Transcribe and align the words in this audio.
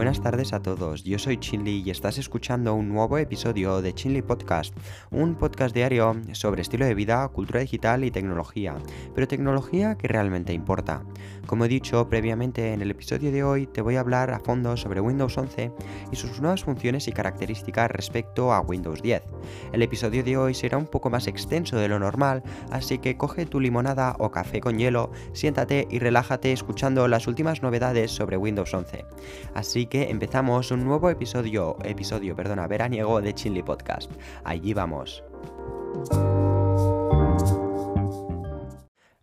buenas 0.00 0.22
tardes 0.22 0.54
a 0.54 0.62
todos. 0.62 1.04
Yo 1.04 1.18
soy 1.18 1.36
Chinli 1.36 1.82
y 1.84 1.90
estás 1.90 2.16
escuchando 2.16 2.72
un 2.72 2.88
nuevo 2.88 3.18
episodio 3.18 3.82
de 3.82 3.92
Chinli 3.92 4.22
Podcast, 4.22 4.74
un 5.10 5.34
podcast 5.34 5.74
diario 5.74 6.16
sobre 6.32 6.62
estilo 6.62 6.86
de 6.86 6.94
vida, 6.94 7.28
cultura 7.28 7.60
digital 7.60 8.02
y 8.04 8.10
tecnología, 8.10 8.76
pero 9.14 9.28
tecnología 9.28 9.98
que 9.98 10.08
realmente 10.08 10.54
importa. 10.54 11.04
Como 11.46 11.66
he 11.66 11.68
dicho 11.68 12.08
previamente 12.08 12.72
en 12.72 12.80
el 12.80 12.92
episodio 12.92 13.30
de 13.30 13.44
hoy, 13.44 13.66
te 13.66 13.82
voy 13.82 13.96
a 13.96 14.00
hablar 14.00 14.30
a 14.30 14.40
fondo 14.40 14.74
sobre 14.78 15.02
Windows 15.02 15.36
11 15.36 15.70
y 16.10 16.16
sus 16.16 16.40
nuevas 16.40 16.64
funciones 16.64 17.06
y 17.06 17.12
características 17.12 17.90
respecto 17.90 18.54
a 18.54 18.60
Windows 18.60 19.02
10. 19.02 19.22
El 19.72 19.82
episodio 19.82 20.24
de 20.24 20.38
hoy 20.38 20.54
será 20.54 20.78
un 20.78 20.86
poco 20.86 21.10
más 21.10 21.26
extenso 21.26 21.76
de 21.76 21.88
lo 21.88 21.98
normal, 21.98 22.42
así 22.70 22.98
que 22.98 23.18
coge 23.18 23.44
tu 23.44 23.60
limonada 23.60 24.16
o 24.18 24.30
café 24.30 24.60
con 24.60 24.78
hielo, 24.78 25.10
siéntate 25.34 25.86
y 25.90 25.98
relájate 25.98 26.52
escuchando 26.52 27.06
las 27.06 27.26
últimas 27.26 27.62
novedades 27.62 28.12
sobre 28.12 28.38
Windows 28.38 28.72
11. 28.72 29.04
Así 29.52 29.89
que 29.90 30.08
empezamos 30.08 30.70
un 30.70 30.84
nuevo 30.84 31.10
episodio, 31.10 31.76
episodio, 31.84 32.34
perdona, 32.34 32.66
veraniego 32.66 33.20
de 33.20 33.34
Chinli 33.34 33.62
Podcast. 33.62 34.10
Allí 34.44 34.72
vamos. 34.72 35.22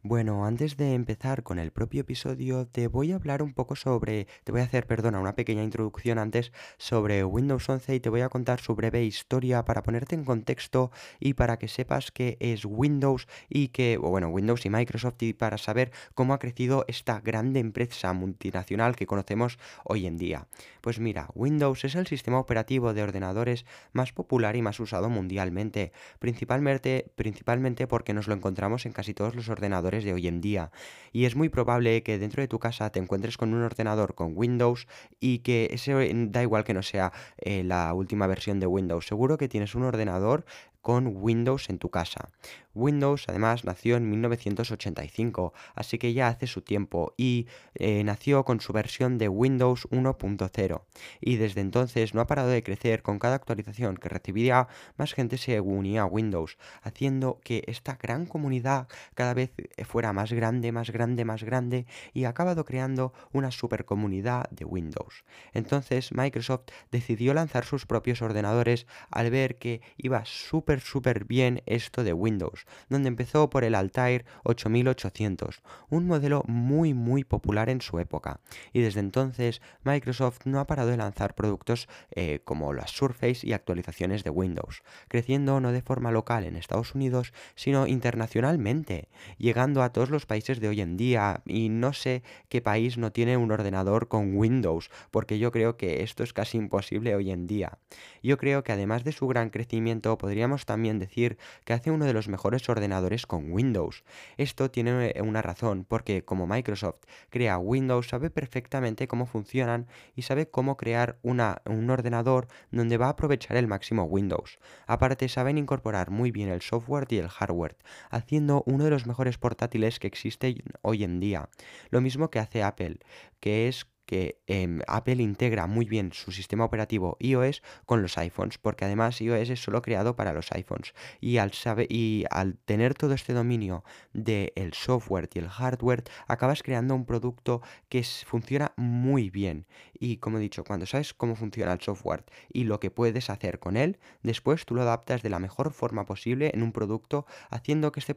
Bueno, 0.09 0.45
antes 0.45 0.77
de 0.77 0.93
empezar 0.93 1.43
con 1.43 1.59
el 1.59 1.71
propio 1.71 1.99
episodio, 1.99 2.65
te 2.65 2.87
voy 2.87 3.11
a 3.11 3.15
hablar 3.15 3.43
un 3.43 3.53
poco 3.53 3.75
sobre, 3.75 4.25
te 4.45 4.53
voy 4.53 4.61
a 4.61 4.63
hacer, 4.63 4.87
perdona, 4.87 5.19
una 5.19 5.35
pequeña 5.35 5.63
introducción 5.63 6.17
antes 6.17 6.53
sobre 6.77 7.25
Windows 7.25 7.67
11 7.67 7.95
y 7.95 7.99
te 7.99 8.07
voy 8.07 8.21
a 8.21 8.29
contar 8.29 8.61
su 8.61 8.73
breve 8.73 9.03
historia 9.03 9.65
para 9.65 9.83
ponerte 9.83 10.15
en 10.15 10.23
contexto 10.23 10.91
y 11.19 11.33
para 11.33 11.59
que 11.59 11.67
sepas 11.67 12.11
qué 12.11 12.37
es 12.39 12.63
Windows 12.63 13.27
y 13.49 13.67
que, 13.67 13.97
bueno, 13.97 14.29
Windows 14.29 14.65
y 14.65 14.69
Microsoft 14.69 15.21
y 15.23 15.33
para 15.33 15.57
saber 15.57 15.91
cómo 16.13 16.33
ha 16.33 16.39
crecido 16.39 16.85
esta 16.87 17.19
grande 17.19 17.59
empresa 17.59 18.13
multinacional 18.13 18.95
que 18.95 19.07
conocemos 19.07 19.59
hoy 19.83 20.07
en 20.07 20.17
día. 20.17 20.47
Pues 20.79 21.01
mira, 21.01 21.27
Windows 21.35 21.83
es 21.83 21.95
el 21.95 22.07
sistema 22.07 22.39
operativo 22.39 22.93
de 22.93 23.03
ordenadores 23.03 23.65
más 23.91 24.13
popular 24.13 24.55
y 24.55 24.61
más 24.61 24.79
usado 24.79 25.09
mundialmente, 25.09 25.91
principalmente, 26.19 27.11
principalmente 27.17 27.87
porque 27.87 28.13
nos 28.13 28.29
lo 28.29 28.35
encontramos 28.35 28.85
en 28.85 28.93
casi 28.93 29.13
todos 29.13 29.35
los 29.35 29.49
ordenadores 29.49 29.96
de 30.03 30.13
hoy 30.13 30.27
en 30.27 30.41
día. 30.41 30.71
Y 31.11 31.25
es 31.25 31.35
muy 31.35 31.49
probable 31.49 32.03
que 32.03 32.17
dentro 32.17 32.41
de 32.41 32.47
tu 32.47 32.59
casa 32.59 32.89
te 32.91 32.99
encuentres 32.99 33.37
con 33.37 33.53
un 33.53 33.63
ordenador 33.63 34.15
con 34.15 34.33
Windows 34.35 34.87
y 35.19 35.39
que 35.39 35.69
ese 35.71 36.11
da 36.29 36.41
igual 36.41 36.63
que 36.63 36.73
no 36.73 36.83
sea 36.83 37.11
eh, 37.37 37.63
la 37.63 37.93
última 37.93 38.27
versión 38.27 38.59
de 38.59 38.67
Windows. 38.67 39.07
Seguro 39.07 39.37
que 39.37 39.47
tienes 39.47 39.75
un 39.75 39.83
ordenador 39.83 40.45
con 40.81 41.11
Windows 41.13 41.69
en 41.69 41.79
tu 41.79 41.89
casa. 41.89 42.29
Windows 42.77 43.25
además 43.27 43.65
nació 43.65 43.97
en 43.97 44.09
1985, 44.09 45.53
así 45.75 45.97
que 45.97 46.13
ya 46.13 46.27
hace 46.27 46.47
su 46.47 46.61
tiempo, 46.61 47.13
y 47.17 47.47
eh, 47.75 48.03
nació 48.03 48.45
con 48.45 48.61
su 48.61 48.73
versión 48.73 49.17
de 49.17 49.27
Windows 49.27 49.87
1.0. 49.89 50.81
Y 51.19 51.35
desde 51.37 51.61
entonces 51.61 52.13
no 52.13 52.21
ha 52.21 52.27
parado 52.27 52.49
de 52.49 52.63
crecer 52.63 53.01
con 53.01 53.19
cada 53.19 53.35
actualización 53.35 53.97
que 53.97 54.09
recibía, 54.09 54.67
más 54.97 55.13
gente 55.13 55.37
se 55.37 55.59
unía 55.59 56.03
a 56.03 56.05
Windows, 56.05 56.57
haciendo 56.81 57.39
que 57.43 57.63
esta 57.67 57.97
gran 58.01 58.25
comunidad 58.25 58.87
cada 59.15 59.33
vez 59.33 59.51
fuera 59.85 60.13
más 60.13 60.31
grande, 60.31 60.71
más 60.71 60.91
grande, 60.91 61.25
más 61.25 61.43
grande, 61.43 61.85
y 62.13 62.25
ha 62.25 62.29
acabado 62.29 62.63
creando 62.65 63.13
una 63.31 63.51
super 63.51 63.85
comunidad 63.85 64.49
de 64.51 64.65
Windows. 64.65 65.23
Entonces 65.53 66.11
Microsoft 66.11 66.65
decidió 66.91 67.33
lanzar 67.33 67.65
sus 67.65 67.85
propios 67.85 68.21
ordenadores 68.21 68.85
al 69.09 69.31
ver 69.31 69.57
que 69.57 69.81
iba 69.97 70.23
súper 70.25 70.81
súper 70.81 71.25
bien 71.25 71.63
esto 71.65 72.03
de 72.03 72.13
Windows, 72.13 72.65
donde 72.89 73.07
empezó 73.07 73.49
por 73.49 73.63
el 73.63 73.75
Altair 73.75 74.25
8800, 74.43 75.61
un 75.89 76.07
modelo 76.07 76.43
muy 76.47 76.93
muy 76.93 77.23
popular 77.23 77.69
en 77.69 77.81
su 77.81 77.99
época. 77.99 78.39
Y 78.73 78.81
desde 78.81 78.99
entonces 78.99 79.61
Microsoft 79.83 80.45
no 80.45 80.59
ha 80.59 80.67
parado 80.67 80.89
de 80.89 80.97
lanzar 80.97 81.35
productos 81.35 81.87
eh, 82.11 82.41
como 82.43 82.73
las 82.73 82.91
Surface 82.91 83.45
y 83.45 83.53
actualizaciones 83.53 84.23
de 84.23 84.29
Windows, 84.29 84.83
creciendo 85.07 85.59
no 85.59 85.71
de 85.71 85.81
forma 85.81 86.11
local 86.11 86.43
en 86.43 86.55
Estados 86.55 86.95
Unidos, 86.95 87.33
sino 87.55 87.87
internacionalmente, 87.87 89.09
llegando 89.37 89.83
a 89.83 89.91
todos 89.91 90.09
los 90.09 90.25
países 90.25 90.59
de 90.59 90.67
hoy 90.67 90.81
en 90.81 90.97
día. 90.97 91.41
Y 91.45 91.69
no 91.69 91.93
sé 91.93 92.23
qué 92.49 92.61
país 92.61 92.97
no 92.97 93.11
tiene 93.11 93.37
un 93.37 93.51
ordenador 93.51 94.07
con 94.07 94.35
Windows, 94.35 94.89
porque 95.11 95.39
yo 95.39 95.51
creo 95.51 95.77
que 95.77 96.03
esto 96.03 96.23
es 96.23 96.33
casi 96.33 96.57
imposible 96.57 97.15
hoy 97.15 97.31
en 97.31 97.47
día. 97.47 97.77
Yo 98.23 98.37
creo 98.37 98.63
que 98.63 98.71
además 98.71 99.03
de 99.03 99.11
su 99.11 99.27
gran 99.27 99.49
crecimiento 99.49 100.17
podríamos 100.17 100.65
también 100.65 100.99
decir 100.99 101.37
que 101.65 101.73
hace 101.73 101.91
uno 101.91 102.05
de 102.05 102.13
los 102.13 102.27
mejores 102.27 102.56
ordenadores 102.69 103.25
con 103.25 103.51
Windows. 103.51 104.03
Esto 104.37 104.71
tiene 104.71 105.13
eh, 105.15 105.21
una 105.21 105.41
razón, 105.41 105.85
porque 105.87 106.23
como 106.23 106.47
Microsoft 106.47 107.01
crea 107.29 107.57
Windows, 107.57 108.07
sabe 108.07 108.29
perfectamente 108.29 109.07
cómo 109.07 109.25
funcionan 109.25 109.87
y 110.15 110.23
sabe 110.23 110.49
cómo 110.49 110.77
crear 110.77 111.19
un 111.21 111.89
ordenador 111.89 112.47
donde 112.71 112.97
va 112.97 113.07
a 113.07 113.11
aprovechar 113.11 113.57
el 113.57 113.67
máximo 113.67 114.03
Windows. 114.03 114.59
Aparte, 114.85 115.29
saben 115.29 115.57
incorporar 115.57 116.09
muy 116.09 116.31
bien 116.31 116.49
el 116.49 116.61
software 116.61 117.07
y 117.09 117.17
el 117.17 117.29
hardware, 117.29 117.77
haciendo 118.09 118.63
uno 118.65 118.83
de 118.83 118.89
los 118.89 119.05
mejores 119.05 119.37
portátiles 119.37 119.99
que 119.99 120.07
existe 120.07 120.55
hoy 120.81 121.03
en 121.03 121.19
día. 121.19 121.49
Lo 121.89 122.01
mismo 122.01 122.29
que 122.29 122.39
hace 122.39 122.63
Apple, 122.63 122.99
que 123.39 123.67
es 123.67 123.87
que 124.07 124.39
em, 124.47 124.79
Apple 124.87 125.21
integra 125.21 125.67
muy 125.67 125.85
bien 125.85 126.13
su 126.13 126.31
sistema 126.31 126.65
operativo 126.65 127.17
iOS 127.19 127.61
con 127.85 128.01
los 128.01 128.17
iPhones, 128.17 128.57
porque 128.57 128.85
además 128.85 129.21
iOS 129.21 129.49
es 129.51 129.61
solo 129.61 129.81
creado 129.83 130.15
para 130.15 130.33
los 130.33 130.51
iPhones. 130.53 130.95
Y 131.19 131.37
al, 131.37 131.51
y 131.89 132.23
al 132.31 132.57
tener 132.57 132.95
todo 132.95 133.13
este 133.13 133.33
dominio 133.33 133.83
del 134.13 134.73
software 134.73 135.29
y 135.33 135.39
el 135.39 135.49
hardware, 135.49 136.05
acabas 136.27 136.63
creando 136.63 136.95
un 136.95 137.05
producto 137.05 137.61
que 137.89 138.01
funciona 138.25 138.71
muy 138.77 139.29
bien. 139.29 139.67
Y 139.99 140.17
como 140.17 140.37
he 140.37 140.41
dicho, 140.41 140.63
cuando 140.63 140.85
sabes 140.85 141.13
cómo 141.13 141.35
funciona 141.35 141.73
el 141.73 141.81
software 141.81 142.23
y 142.51 142.63
lo 142.63 142.79
que 142.79 142.91
puedes 142.91 143.29
hacer 143.29 143.59
con 143.59 143.75
él, 143.75 143.99
después 144.23 144.65
tú 144.65 144.75
lo 144.75 144.83
adaptas 144.83 145.21
de 145.21 145.29
la 145.29 145.39
mejor 145.39 145.73
forma 145.73 146.05
posible 146.05 146.51
en 146.53 146.63
un 146.63 146.71
producto, 146.71 147.25
haciendo 147.49 147.91
que 147.91 147.99
este, 147.99 148.15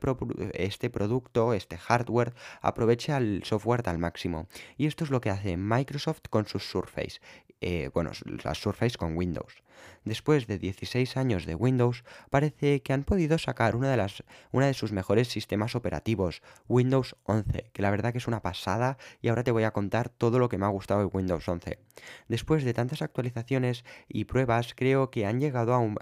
este 0.55 0.89
producto, 0.89 1.53
este 1.53 1.79
hardware, 1.79 2.35
aproveche 2.61 3.13
al 3.13 3.43
software 3.45 3.83
al 3.89 3.99
máximo. 3.99 4.47
Y 4.77 4.87
esto 4.87 5.03
es 5.03 5.11
lo 5.11 5.21
que 5.21 5.31
hace 5.31 5.57
Microsoft 5.57 5.80
con 6.31 6.47
sus 6.47 6.65
Surface, 6.65 7.21
eh, 7.61 7.91
bueno, 7.93 8.11
las 8.45 8.59
Surface 8.59 8.97
con 8.97 9.17
Windows. 9.17 9.63
Después 10.05 10.47
de 10.47 10.59
16 10.59 11.17
años 11.17 11.45
de 11.45 11.55
Windows, 11.55 12.05
parece 12.31 12.81
que 12.83 12.93
han 12.93 13.05
podido 13.05 13.37
sacar 13.39 13.77
una 13.77 13.91
de, 13.91 13.97
las, 13.97 14.23
una 14.51 14.67
de 14.67 14.75
sus 14.75 14.93
mejores 14.93 15.29
sistemas 15.29 15.75
operativos, 15.75 16.43
Windows 16.69 17.17
11, 17.25 17.71
que 17.73 17.83
la 17.83 17.91
verdad 17.91 18.13
que 18.13 18.19
es 18.19 18.27
una 18.27 18.41
pasada 18.41 18.97
y 19.21 19.29
ahora 19.29 19.45
te 19.45 19.51
voy 19.51 19.65
a 19.65 19.73
contar 19.73 20.09
todo 20.09 20.39
lo 20.39 20.49
que 20.49 20.57
me 20.57 20.65
ha 20.65 20.71
gustado 20.71 21.01
de 21.01 21.07
Windows 21.07 21.47
11. 21.47 21.79
Después 22.29 22.65
de 22.65 22.73
tantas 22.73 23.03
actualizaciones 23.03 23.85
y 24.09 24.25
pruebas, 24.25 24.75
creo 24.75 25.11
que 25.11 25.27
han 25.27 25.39
llegado 25.39 25.75
a 25.75 25.79
un, 25.79 25.97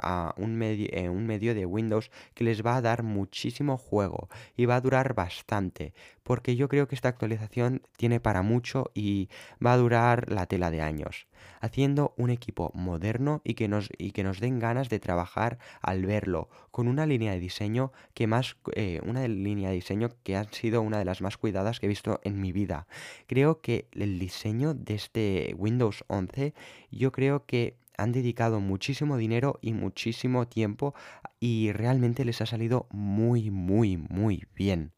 eh, 0.62 1.08
un 1.08 1.26
medio 1.26 1.54
de 1.54 1.66
Windows 1.66 2.10
que 2.34 2.44
les 2.44 2.64
va 2.64 2.76
a 2.76 2.82
dar 2.82 3.02
muchísimo 3.02 3.78
juego 3.78 4.28
y 4.56 4.66
va 4.66 4.76
a 4.76 4.80
durar 4.80 5.14
bastante, 5.14 5.92
porque 6.22 6.54
yo 6.54 6.68
creo 6.68 6.86
que 6.86 6.94
esta 6.94 7.08
actualización 7.08 7.82
tiene 7.96 8.20
para 8.20 8.42
mucho 8.42 8.90
y 8.94 9.28
va 9.64 9.67
a 9.72 9.76
durar 9.76 10.30
la 10.30 10.46
tela 10.46 10.70
de 10.70 10.82
años, 10.82 11.26
haciendo 11.60 12.14
un 12.16 12.30
equipo 12.30 12.70
moderno 12.74 13.40
y 13.44 13.54
que 13.54 13.68
nos, 13.68 13.88
y 13.98 14.12
que 14.12 14.24
nos 14.24 14.40
den 14.40 14.58
ganas 14.58 14.88
de 14.88 15.00
trabajar 15.00 15.58
al 15.80 16.06
verlo, 16.06 16.48
con 16.70 16.88
una 16.88 17.06
línea 17.06 17.32
de 17.32 17.40
diseño 17.40 17.92
que 18.14 18.26
más, 18.26 18.56
eh, 18.74 19.00
una 19.04 19.26
línea 19.26 19.68
de 19.68 19.76
diseño 19.76 20.10
que 20.22 20.36
ha 20.36 20.44
sido 20.44 20.82
una 20.82 20.98
de 20.98 21.04
las 21.04 21.20
más 21.20 21.36
cuidadas 21.36 21.80
que 21.80 21.86
he 21.86 21.88
visto 21.88 22.20
en 22.24 22.40
mi 22.40 22.52
vida. 22.52 22.86
Creo 23.26 23.60
que 23.60 23.88
el 23.92 24.18
diseño 24.18 24.74
de 24.74 24.94
este 24.94 25.54
Windows 25.56 26.04
11, 26.08 26.54
yo 26.90 27.12
creo 27.12 27.46
que 27.46 27.76
han 27.96 28.12
dedicado 28.12 28.60
muchísimo 28.60 29.16
dinero 29.16 29.58
y 29.60 29.72
muchísimo 29.72 30.46
tiempo 30.46 30.94
y 31.40 31.72
realmente 31.72 32.24
les 32.24 32.40
ha 32.40 32.46
salido 32.46 32.86
muy, 32.90 33.50
muy, 33.50 33.96
muy 33.96 34.46
bien. 34.54 34.92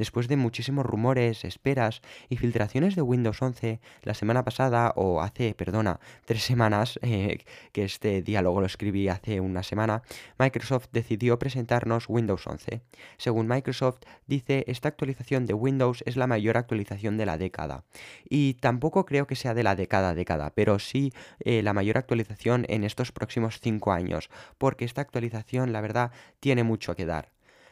Después 0.00 0.28
de 0.28 0.38
muchísimos 0.38 0.86
rumores, 0.86 1.44
esperas 1.44 2.00
y 2.30 2.38
filtraciones 2.38 2.96
de 2.96 3.02
Windows 3.02 3.42
11, 3.42 3.80
la 4.02 4.14
semana 4.14 4.46
pasada, 4.46 4.94
o 4.96 5.20
hace, 5.20 5.52
perdona, 5.52 6.00
tres 6.24 6.42
semanas, 6.42 6.98
eh, 7.02 7.44
que 7.72 7.84
este 7.84 8.22
diálogo 8.22 8.60
lo 8.60 8.66
escribí 8.66 9.08
hace 9.08 9.40
una 9.40 9.62
semana, 9.62 10.02
Microsoft 10.38 10.86
decidió 10.90 11.38
presentarnos 11.38 12.08
Windows 12.08 12.46
11. 12.46 12.80
Según 13.18 13.46
Microsoft, 13.46 13.98
dice, 14.26 14.64
esta 14.68 14.88
actualización 14.88 15.44
de 15.44 15.52
Windows 15.52 16.02
es 16.06 16.16
la 16.16 16.26
mayor 16.26 16.56
actualización 16.56 17.18
de 17.18 17.26
la 17.26 17.36
década. 17.36 17.84
Y 18.26 18.54
tampoco 18.54 19.04
creo 19.04 19.26
que 19.26 19.36
sea 19.36 19.52
de 19.52 19.64
la 19.64 19.76
década 19.76 20.14
década, 20.14 20.54
pero 20.54 20.78
sí 20.78 21.12
eh, 21.40 21.62
la 21.62 21.74
mayor 21.74 21.98
actualización 21.98 22.64
en 22.70 22.84
estos 22.84 23.12
próximos 23.12 23.60
cinco 23.60 23.92
años, 23.92 24.30
porque 24.56 24.86
esta 24.86 25.02
actualización, 25.02 25.74
la 25.74 25.82
verdad, 25.82 26.10
tiene 26.40 26.64
mucho 26.64 26.96
que 26.96 27.04
dar. 27.04 27.28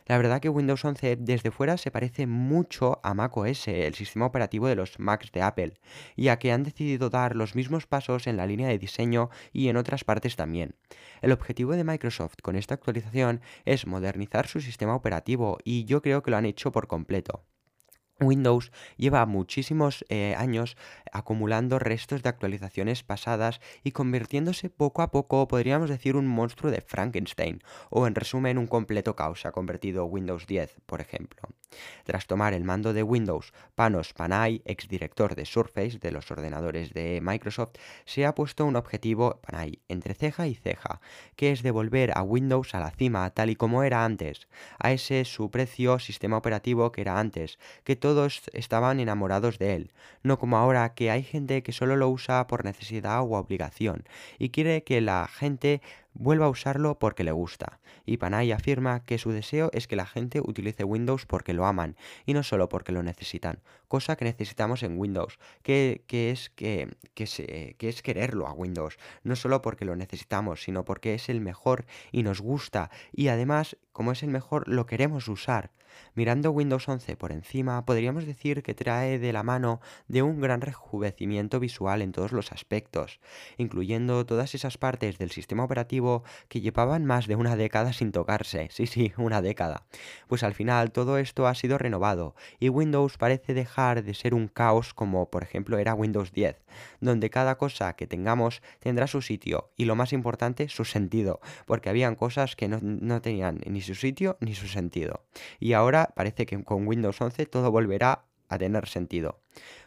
La 0.09 0.17
verdad 0.17 0.41
que 0.41 0.49
Windows 0.49 0.87
11 0.87 1.17
desde 1.17 1.51
fuera 1.51 1.77
se 1.77 1.91
parece 1.91 2.27
mucho 2.27 2.99
a 3.03 3.13
macOS, 3.13 3.69
el 3.69 3.95
sistema 3.95 4.25
operativo 4.25 4.67
de 4.67 4.75
los 4.75 4.99
Macs 4.99 5.31
de 5.33 5.43
Apple, 5.43 5.75
ya 6.17 6.39
que 6.39 6.51
han 6.51 6.63
decidido 6.63 7.11
dar 7.11 7.37
los 7.37 7.55
mismos 7.55 7.87
pasos 7.87 8.27
en 8.27 8.39
la 8.39 8.47
línea 8.47 8.69
de 8.69 8.79
diseño 8.79 9.29
y 9.53 9.69
en 9.69 9.77
otras 9.77 10.05
partes 10.05 10.35
también. 10.35 10.77
El 11.21 11.33
objetivo 11.33 11.73
de 11.73 11.85
Microsoft 11.85 12.37
con 12.43 12.57
esta 12.57 12.73
actualización 12.73 13.43
es 13.67 13.87
modernizar 13.87 14.47
su 14.47 14.63
sistema 14.63 14.95
operativo 14.95 15.59
y 15.63 15.85
yo 15.85 16.01
creo 16.01 16.23
que 16.23 16.31
lo 16.31 16.39
han 16.39 16.47
hecho 16.47 16.73
por 16.73 16.87
completo. 16.87 17.45
Windows 18.21 18.73
lleva 18.97 19.25
muchísimos 19.27 20.05
eh, 20.09 20.35
años 20.37 20.77
acumulando 21.13 21.79
restos 21.79 22.23
de 22.23 22.29
actualizaciones 22.29 23.03
pasadas 23.03 23.61
y 23.85 23.93
convirtiéndose 23.93 24.71
poco 24.71 25.03
a 25.03 25.11
poco, 25.11 25.47
podríamos 25.49 25.89
decir, 25.89 26.17
un 26.17 26.27
monstruo 26.27 26.71
de 26.71 26.81
Frankenstein, 26.81 27.63
o 27.91 28.07
en 28.07 28.15
resumen, 28.15 28.59
un 28.59 28.67
completo 28.67 29.17
caos 29.17 29.47
ha 29.47 29.53
convertido 29.53 30.05
Windows 30.05 30.47
10, 30.47 30.81
por 30.87 31.01
ejemplo. 31.01 31.43
Tras 32.05 32.27
tomar 32.27 32.55
el 32.55 32.65
mando 32.65 32.93
de 32.93 33.03
Windows, 33.03 33.53
Panos 33.75 34.15
Panay, 34.15 34.63
exdirector 34.65 35.35
de 35.35 35.45
Surface 35.45 35.99
de 35.99 36.11
los 36.11 36.31
ordenadores 36.31 36.95
de 36.95 37.21
Microsoft, 37.23 37.73
se 38.05 38.25
ha 38.25 38.35
puesto 38.35 38.65
un 38.65 38.77
objetivo, 38.77 39.41
Panay, 39.43 39.81
entre 39.89 40.15
ceja 40.15 40.47
y 40.47 40.55
ceja, 40.55 41.01
que 41.37 41.53
es 41.53 41.63
devolver 41.63 42.17
a 42.17 42.23
Windows 42.23 42.75
a 42.75 42.81
la 42.81 42.91
cima 42.91 43.29
tal 43.31 43.51
y 43.51 43.57
como 43.57 43.83
era 43.83 44.05
antes, 44.05 44.49
a 44.79 44.93
ese 44.93 45.25
su 45.25 45.51
precio 45.51 45.99
sistema 45.99 46.37
operativo 46.39 46.91
que 46.91 47.03
era 47.03 47.19
antes, 47.19 47.59
que 47.85 47.97
todos 48.09 48.41
estaban 48.55 49.01
enamorados 49.01 49.59
de 49.59 49.75
él, 49.75 49.93
no 50.23 50.39
como 50.39 50.57
ahora 50.57 50.95
que 50.95 51.11
hay 51.11 51.23
gente 51.23 51.63
que 51.63 51.73
solo 51.73 51.95
lo 51.95 52.09
usa 52.09 52.47
por 52.47 52.65
necesidad 52.65 53.23
u 53.23 53.35
obligación 53.35 54.05
y 54.39 54.49
quiere 54.49 54.83
que 54.83 55.03
la 55.03 55.29
gente 55.29 55.83
vuelva 56.15 56.47
a 56.47 56.49
usarlo 56.49 56.99
porque 56.99 57.23
le 57.23 57.33
gusta. 57.33 57.81
Y 58.07 58.17
Panay 58.17 58.51
afirma 58.51 59.05
que 59.05 59.19
su 59.19 59.31
deseo 59.31 59.69
es 59.75 59.87
que 59.87 59.95
la 59.95 60.07
gente 60.07 60.41
utilice 60.41 60.85
Windows 60.85 61.27
porque 61.27 61.53
lo 61.53 61.67
aman 61.67 61.97
y 62.25 62.33
no 62.33 62.43
solo 62.43 62.71
porque 62.71 62.93
lo 62.93 63.03
necesitan, 63.03 63.61
cosa 63.89 64.17
que 64.17 64.25
necesitamos 64.25 64.83
en 64.83 64.99
Windows, 64.99 65.39
que, 65.63 66.03
es, 66.09 66.49
que, 66.49 66.89
que 67.15 67.89
es 67.89 68.03
quererlo 68.03 68.47
a 68.47 68.55
Windows, 68.55 68.97
no 69.23 69.37
solo 69.37 69.61
porque 69.61 69.85
lo 69.85 69.97
necesitamos, 69.97 70.63
sino 70.63 70.87
porque 70.87 71.13
es 71.13 71.29
el 71.29 71.43
mejor 71.43 71.85
y 72.11 72.23
nos 72.23 72.41
gusta 72.41 72.91
y 73.13 73.29
además, 73.29 73.77
como 73.99 74.13
es 74.13 74.23
el 74.23 74.29
mejor, 74.29 74.69
lo 74.69 74.87
queremos 74.87 75.27
usar. 75.27 75.73
Mirando 76.15 76.53
Windows 76.53 76.89
11 76.89 77.17
por 77.17 77.33
encima, 77.33 77.85
podríamos 77.85 78.27
decir 78.27 78.63
que 78.63 78.73
trae 78.73 79.19
de 79.19 79.33
la 79.33 79.43
mano 79.43 79.81
de 80.07 80.23
un 80.23 80.41
gran 80.41 80.61
rejuvenecimiento 80.61 81.59
visual 81.59 82.01
en 82.03 82.13
todos 82.13 82.31
los 82.31 82.53
aspectos, 82.53 83.19
incluyendo 83.57 84.25
todas 84.25 84.55
esas 84.55 84.79
partes 84.79 85.19
del 85.19 85.33
sistema 85.33 85.65
operativo 85.65 86.23
que 86.49 86.61
llevaban 86.61 87.07
más 87.07 87.27
de 87.27 87.35
una 87.35 87.57
década 87.57 87.93
sin 87.93 88.13
tocarse, 88.13 88.69
sí, 88.71 88.87
sí, 88.87 89.13
una 89.17 89.43
década. 89.43 89.87
Pues 90.29 90.45
al 90.45 90.55
final 90.55 90.93
todo 90.93 91.19
esto 91.19 91.49
ha 91.49 91.55
sido 91.57 91.77
renovado 91.77 92.37
y 92.61 92.69
Windows 92.69 93.19
parece 93.19 93.53
dejar 93.53 94.05
de 94.05 94.15
ser 94.15 94.33
un 94.33 94.47
caos 94.47 94.95
como 94.95 95.29
por 95.29 95.43
ejemplo 95.43 95.79
era 95.79 95.95
Windows 95.95 96.33
10, 96.33 96.57
donde 97.01 97.31
cada 97.31 97.59
cosa 97.59 97.95
que 97.95 98.07
tengamos 98.07 98.63
tendrá 98.79 99.09
su 99.09 99.23
sitio 99.23 99.73
y 99.77 99.87
lo 99.87 99.97
más 99.97 100.13
importante 100.13 100.69
su 100.69 100.85
sentido, 100.85 101.41
porque 101.67 101.91
habían 101.91 102.15
cosas 102.15 102.55
que 102.55 102.69
no, 102.69 102.79
no 102.81 103.21
tenían 103.21 103.61
ni 103.67 103.81
su 103.89 103.95
sitio 103.95 104.37
ni 104.41 104.55
su 104.55 104.69
sentido. 104.69 105.25
Y 105.59 105.73
ahora 105.73 106.13
parece 106.15 106.47
que 106.47 106.63
con 106.63 106.87
Windows 106.87 107.21
11 107.21 107.47
todo 107.47 107.71
volverá 107.71 108.25
a 108.49 108.59
tener 108.59 108.89
sentido. 108.89 109.41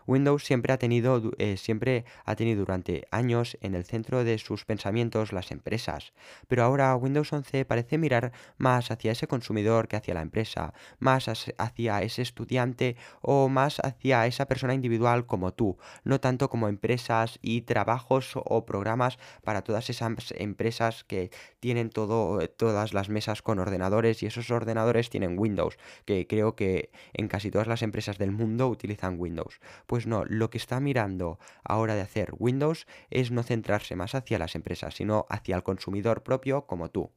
Windows 0.07 0.43
siempre 0.43 0.73
ha 0.73 0.77
tenido, 0.77 1.21
eh, 1.37 1.57
siempre 1.57 2.05
ha 2.25 2.35
tenido 2.35 2.59
durante 2.59 3.07
años 3.11 3.57
en 3.61 3.75
el 3.75 3.85
centro 3.85 4.23
de 4.23 4.37
sus 4.37 4.65
pensamientos 4.65 5.31
las 5.31 5.51
empresas, 5.51 6.13
pero 6.47 6.63
ahora 6.63 6.95
Windows 6.95 7.31
11 7.31 7.65
parece 7.65 7.97
mirar 7.97 8.31
más 8.57 8.91
hacia 8.91 9.11
ese 9.11 9.27
consumidor 9.27 9.87
que 9.87 9.95
hacia 9.95 10.13
la 10.13 10.21
empresa, 10.21 10.73
más 10.99 11.27
hacia 11.27 12.01
ese 12.01 12.21
estudiante 12.21 12.97
o 13.21 13.47
más 13.47 13.79
hacia 13.79 14.25
esa 14.27 14.47
persona 14.47 14.73
individual 14.73 15.25
como 15.25 15.53
tú, 15.53 15.77
no 16.03 16.19
tanto 16.19 16.49
como 16.49 16.67
empresas 16.67 17.39
y 17.41 17.61
trabajos 17.61 18.31
o 18.35 18.65
programas 18.65 19.17
para 19.43 19.61
todas 19.61 19.89
esas 19.89 20.11
empresas 20.35 21.03
que 21.03 21.31
tienen 21.59 21.89
todo, 21.89 22.39
todas 22.49 22.93
las 22.93 23.09
mesas 23.09 23.41
con 23.41 23.59
ordenadores 23.59 24.23
y 24.23 24.25
esos 24.25 24.51
ordenadores 24.51 25.09
tienen 25.09 25.39
Windows, 25.39 25.77
que 26.05 26.27
creo 26.27 26.55
que 26.55 26.91
en 27.13 27.27
casi 27.27 27.51
todas 27.51 27.67
las 27.67 27.81
empresas 27.81 28.17
del 28.17 28.31
mundo 28.31 28.67
utilizan 28.67 29.19
Windows. 29.19 29.60
Pues 29.87 30.07
no, 30.07 30.25
lo 30.25 30.49
que 30.49 30.57
está 30.57 30.79
mirando 30.79 31.39
ahora 31.63 31.95
de 31.95 32.01
hacer 32.01 32.33
Windows 32.37 32.87
es 33.09 33.31
no 33.31 33.43
centrarse 33.43 33.95
más 33.95 34.15
hacia 34.15 34.39
las 34.39 34.55
empresas, 34.55 34.95
sino 34.95 35.25
hacia 35.29 35.55
el 35.55 35.63
consumidor 35.63 36.23
propio 36.23 36.65
como 36.65 36.89
tú. 36.89 37.11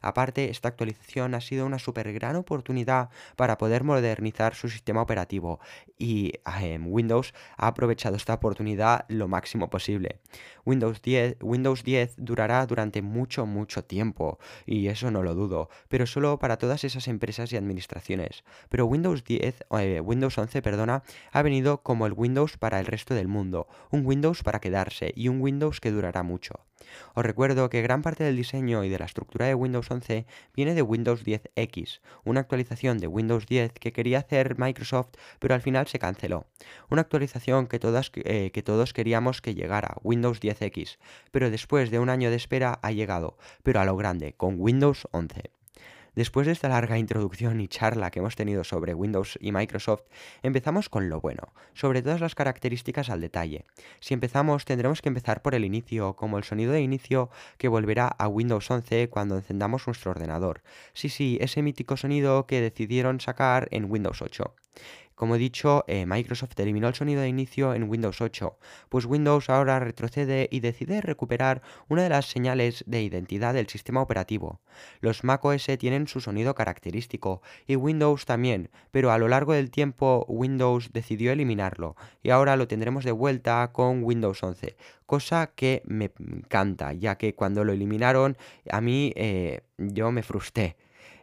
Aparte, 0.00 0.50
esta 0.50 0.68
actualización 0.68 1.34
ha 1.34 1.40
sido 1.40 1.66
una 1.66 1.78
super 1.78 2.12
gran 2.12 2.36
oportunidad 2.36 3.10
para 3.36 3.58
poder 3.58 3.84
modernizar 3.84 4.54
su 4.54 4.68
sistema 4.68 5.02
operativo 5.02 5.60
y 5.98 6.32
em, 6.60 6.86
Windows 6.86 7.34
ha 7.56 7.66
aprovechado 7.66 8.16
esta 8.16 8.34
oportunidad 8.34 9.04
lo 9.08 9.28
máximo 9.28 9.70
posible. 9.70 10.20
Windows 10.64 11.02
10, 11.02 11.38
Windows 11.40 11.82
10 11.82 12.14
durará 12.18 12.64
durante 12.66 13.02
mucho, 13.02 13.46
mucho 13.46 13.84
tiempo 13.84 14.38
y 14.66 14.88
eso 14.88 15.10
no 15.10 15.22
lo 15.22 15.34
dudo, 15.34 15.68
pero 15.88 16.06
solo 16.06 16.38
para 16.38 16.58
todas 16.58 16.84
esas 16.84 17.08
empresas 17.08 17.52
y 17.52 17.56
administraciones. 17.56 18.44
Pero 18.68 18.86
Windows 18.86 19.24
10, 19.24 19.64
eh, 19.80 20.00
Windows 20.00 20.38
11, 20.38 20.62
perdona, 20.62 21.02
ha 21.32 21.42
venido 21.42 21.82
como 21.88 22.04
el 22.04 22.12
Windows 22.12 22.58
para 22.58 22.80
el 22.80 22.84
resto 22.84 23.14
del 23.14 23.28
mundo, 23.28 23.66
un 23.90 24.04
Windows 24.04 24.42
para 24.42 24.60
quedarse 24.60 25.10
y 25.16 25.28
un 25.28 25.40
Windows 25.40 25.80
que 25.80 25.90
durará 25.90 26.22
mucho. 26.22 26.66
Os 27.14 27.24
recuerdo 27.24 27.70
que 27.70 27.80
gran 27.80 28.02
parte 28.02 28.24
del 28.24 28.36
diseño 28.36 28.84
y 28.84 28.90
de 28.90 28.98
la 28.98 29.06
estructura 29.06 29.46
de 29.46 29.54
Windows 29.54 29.90
11 29.90 30.26
viene 30.54 30.74
de 30.74 30.82
Windows 30.82 31.24
10X, 31.24 32.00
una 32.26 32.40
actualización 32.40 32.98
de 32.98 33.06
Windows 33.06 33.46
10 33.46 33.72
que 33.72 33.94
quería 33.94 34.18
hacer 34.18 34.58
Microsoft 34.58 35.14
pero 35.38 35.54
al 35.54 35.62
final 35.62 35.86
se 35.86 35.98
canceló. 35.98 36.44
Una 36.90 37.00
actualización 37.00 37.68
que, 37.68 37.80
eh, 37.80 38.62
todos 38.62 38.92
queríamos 38.92 39.40
que 39.40 39.54
llegara, 39.54 39.96
Windows 40.02 40.40
10X, 40.40 40.98
pero 41.30 41.50
después 41.50 41.90
de 41.90 42.00
un 42.00 42.10
año 42.10 42.28
de 42.28 42.36
espera 42.36 42.80
ha 42.82 42.92
llegado, 42.92 43.38
pero 43.62 43.80
a 43.80 43.86
lo 43.86 43.96
grande, 43.96 44.34
con 44.34 44.56
Windows 44.58 45.08
11. 45.12 45.52
Después 46.18 46.48
de 46.48 46.52
esta 46.52 46.68
larga 46.68 46.98
introducción 46.98 47.60
y 47.60 47.68
charla 47.68 48.10
que 48.10 48.18
hemos 48.18 48.34
tenido 48.34 48.64
sobre 48.64 48.92
Windows 48.92 49.38
y 49.40 49.52
Microsoft, 49.52 50.02
empezamos 50.42 50.88
con 50.88 51.08
lo 51.08 51.20
bueno, 51.20 51.52
sobre 51.74 52.02
todas 52.02 52.20
las 52.20 52.34
características 52.34 53.08
al 53.08 53.20
detalle. 53.20 53.66
Si 54.00 54.14
empezamos, 54.14 54.64
tendremos 54.64 55.00
que 55.00 55.10
empezar 55.10 55.42
por 55.42 55.54
el 55.54 55.64
inicio, 55.64 56.16
como 56.16 56.36
el 56.36 56.42
sonido 56.42 56.72
de 56.72 56.80
inicio 56.80 57.30
que 57.56 57.68
volverá 57.68 58.08
a 58.08 58.26
Windows 58.26 58.68
11 58.68 59.08
cuando 59.10 59.36
encendamos 59.36 59.86
nuestro 59.86 60.10
ordenador. 60.10 60.62
Sí, 60.92 61.08
sí, 61.08 61.38
ese 61.40 61.62
mítico 61.62 61.96
sonido 61.96 62.48
que 62.48 62.60
decidieron 62.60 63.20
sacar 63.20 63.68
en 63.70 63.88
Windows 63.88 64.20
8. 64.20 64.56
Como 65.18 65.34
he 65.34 65.38
dicho, 65.38 65.84
eh, 65.88 66.06
Microsoft 66.06 66.52
eliminó 66.60 66.86
el 66.86 66.94
sonido 66.94 67.22
de 67.22 67.28
inicio 67.28 67.74
en 67.74 67.90
Windows 67.90 68.20
8, 68.20 68.56
pues 68.88 69.04
Windows 69.04 69.50
ahora 69.50 69.80
retrocede 69.80 70.48
y 70.48 70.60
decide 70.60 71.00
recuperar 71.00 71.60
una 71.88 72.04
de 72.04 72.08
las 72.08 72.26
señales 72.26 72.84
de 72.86 73.02
identidad 73.02 73.52
del 73.52 73.66
sistema 73.66 74.00
operativo. 74.00 74.60
Los 75.00 75.24
macOS 75.24 75.66
tienen 75.76 76.06
su 76.06 76.20
sonido 76.20 76.54
característico 76.54 77.42
y 77.66 77.74
Windows 77.74 78.26
también, 78.26 78.70
pero 78.92 79.10
a 79.10 79.18
lo 79.18 79.26
largo 79.26 79.54
del 79.54 79.72
tiempo 79.72 80.24
Windows 80.28 80.92
decidió 80.92 81.32
eliminarlo 81.32 81.96
y 82.22 82.30
ahora 82.30 82.56
lo 82.56 82.68
tendremos 82.68 83.04
de 83.04 83.10
vuelta 83.10 83.72
con 83.72 84.04
Windows 84.04 84.40
11, 84.40 84.76
cosa 85.04 85.50
que 85.52 85.82
me 85.84 86.12
encanta, 86.20 86.92
ya 86.92 87.18
que 87.18 87.34
cuando 87.34 87.64
lo 87.64 87.72
eliminaron 87.72 88.36
a 88.70 88.80
mí 88.80 89.12
eh, 89.16 89.62
yo 89.78 90.12
me 90.12 90.22
frustré. 90.22 90.76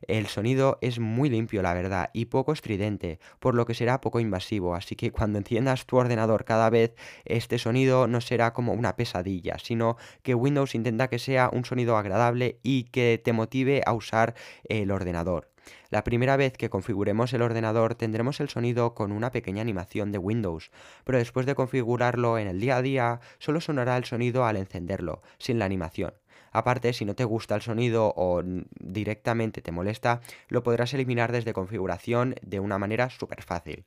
El 0.07 0.27
sonido 0.27 0.77
es 0.81 0.99
muy 0.99 1.29
limpio, 1.29 1.61
la 1.61 1.73
verdad, 1.73 2.09
y 2.13 2.25
poco 2.25 2.53
estridente, 2.53 3.19
por 3.39 3.55
lo 3.55 3.65
que 3.65 3.73
será 3.73 4.01
poco 4.01 4.19
invasivo, 4.19 4.75
así 4.75 4.95
que 4.95 5.11
cuando 5.11 5.39
enciendas 5.39 5.85
tu 5.85 5.97
ordenador 5.97 6.45
cada 6.45 6.69
vez, 6.69 6.95
este 7.25 7.57
sonido 7.57 8.07
no 8.07 8.21
será 8.21 8.53
como 8.53 8.73
una 8.73 8.95
pesadilla, 8.95 9.57
sino 9.57 9.97
que 10.21 10.35
Windows 10.35 10.75
intenta 10.75 11.07
que 11.07 11.19
sea 11.19 11.49
un 11.51 11.65
sonido 11.65 11.97
agradable 11.97 12.59
y 12.61 12.83
que 12.85 13.19
te 13.23 13.33
motive 13.33 13.81
a 13.85 13.93
usar 13.93 14.35
el 14.65 14.91
ordenador. 14.91 15.49
La 15.89 16.03
primera 16.03 16.37
vez 16.37 16.53
que 16.53 16.69
configuremos 16.69 17.33
el 17.33 17.41
ordenador 17.41 17.95
tendremos 17.95 18.39
el 18.39 18.49
sonido 18.49 18.93
con 18.93 19.11
una 19.11 19.31
pequeña 19.31 19.61
animación 19.61 20.11
de 20.11 20.17
Windows, 20.17 20.71
pero 21.03 21.17
después 21.17 21.45
de 21.45 21.55
configurarlo 21.55 22.37
en 22.37 22.47
el 22.47 22.59
día 22.59 22.77
a 22.77 22.81
día 22.81 23.19
solo 23.39 23.61
sonará 23.61 23.97
el 23.97 24.05
sonido 24.05 24.45
al 24.45 24.57
encenderlo, 24.57 25.21
sin 25.37 25.57
la 25.57 25.65
animación. 25.65 26.13
Aparte, 26.55 26.93
si 26.93 27.03
no 27.03 27.15
te 27.15 27.25
gusta 27.25 27.53
el 27.53 27.61
sonido 27.61 28.13
o 28.15 28.41
directamente 28.79 29.61
te 29.61 29.73
molesta, 29.73 30.21
lo 30.47 30.63
podrás 30.63 30.93
eliminar 30.93 31.33
desde 31.33 31.51
configuración 31.51 32.35
de 32.41 32.61
una 32.61 32.77
manera 32.77 33.09
súper 33.09 33.43
fácil. 33.43 33.83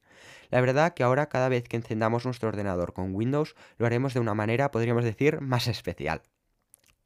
La 0.51 0.61
verdad 0.61 0.93
que 0.93 1.03
ahora 1.03 1.31
cada 1.31 1.49
vez 1.49 1.67
que 1.67 1.77
encendamos 1.77 2.27
nuestro 2.27 2.51
ordenador 2.51 2.93
con 2.93 3.15
Windows 3.15 3.57
lo 3.79 3.87
haremos 3.87 4.13
de 4.13 4.21
una 4.21 4.35
manera, 4.35 4.71
podríamos 4.71 5.05
decir, 5.05 5.41
más 5.41 5.67
especial. 5.67 6.21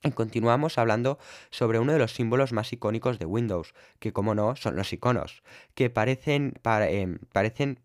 Y 0.03 0.11
continuamos 0.11 0.79
hablando 0.79 1.21
sobre 1.51 1.79
uno 1.79 1.93
de 1.93 2.01
los 2.01 2.13
símbolos 2.13 2.53
más 2.53 2.73
icónicos 2.73 3.21
de 3.21 3.27
Windows, 3.27 3.73
que 4.01 4.13
como 4.13 4.35
no, 4.35 4.57
son 4.57 4.75
los 4.75 4.93
iconos, 4.93 5.45
que 5.77 5.91
parecen, 5.91 6.55
em, 6.65 7.19
parecen 7.33 7.79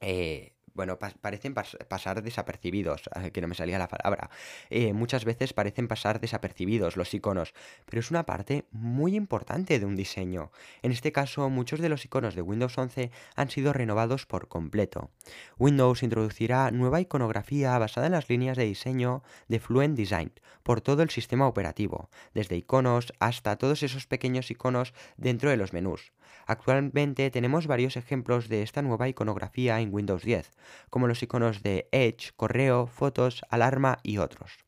eh, 0.00 0.51
bueno, 0.74 0.98
parecen 0.98 1.54
pasar 1.54 2.22
desapercibidos, 2.22 3.08
eh, 3.16 3.30
que 3.30 3.40
no 3.40 3.48
me 3.48 3.54
salía 3.54 3.78
la 3.78 3.88
palabra. 3.88 4.30
Eh, 4.70 4.92
muchas 4.92 5.24
veces 5.24 5.52
parecen 5.52 5.88
pasar 5.88 6.20
desapercibidos 6.20 6.96
los 6.96 7.12
iconos, 7.14 7.54
pero 7.86 8.00
es 8.00 8.10
una 8.10 8.24
parte 8.24 8.66
muy 8.70 9.14
importante 9.14 9.78
de 9.78 9.86
un 9.86 9.96
diseño. 9.96 10.50
En 10.82 10.92
este 10.92 11.12
caso, 11.12 11.48
muchos 11.50 11.80
de 11.80 11.88
los 11.88 12.04
iconos 12.04 12.34
de 12.34 12.42
Windows 12.42 12.76
11 12.76 13.10
han 13.36 13.50
sido 13.50 13.72
renovados 13.72 14.26
por 14.26 14.48
completo. 14.48 15.10
Windows 15.58 16.02
introducirá 16.02 16.70
nueva 16.70 17.00
iconografía 17.00 17.76
basada 17.78 18.06
en 18.06 18.12
las 18.12 18.28
líneas 18.28 18.56
de 18.56 18.64
diseño 18.64 19.22
de 19.48 19.60
Fluent 19.60 19.96
Design 19.96 20.32
por 20.62 20.80
todo 20.80 21.02
el 21.02 21.10
sistema 21.10 21.46
operativo, 21.46 22.08
desde 22.34 22.56
iconos 22.56 23.12
hasta 23.18 23.56
todos 23.56 23.82
esos 23.82 24.06
pequeños 24.06 24.50
iconos 24.50 24.94
dentro 25.16 25.50
de 25.50 25.56
los 25.56 25.72
menús. 25.72 26.12
Actualmente 26.52 27.30
tenemos 27.30 27.66
varios 27.66 27.96
ejemplos 27.96 28.50
de 28.50 28.60
esta 28.60 28.82
nueva 28.82 29.08
iconografía 29.08 29.80
en 29.80 29.88
Windows 29.90 30.22
10, 30.22 30.50
como 30.90 31.08
los 31.08 31.22
iconos 31.22 31.62
de 31.62 31.88
Edge, 31.92 32.32
correo, 32.36 32.86
fotos, 32.86 33.40
alarma 33.48 34.00
y 34.02 34.18
otros. 34.18 34.58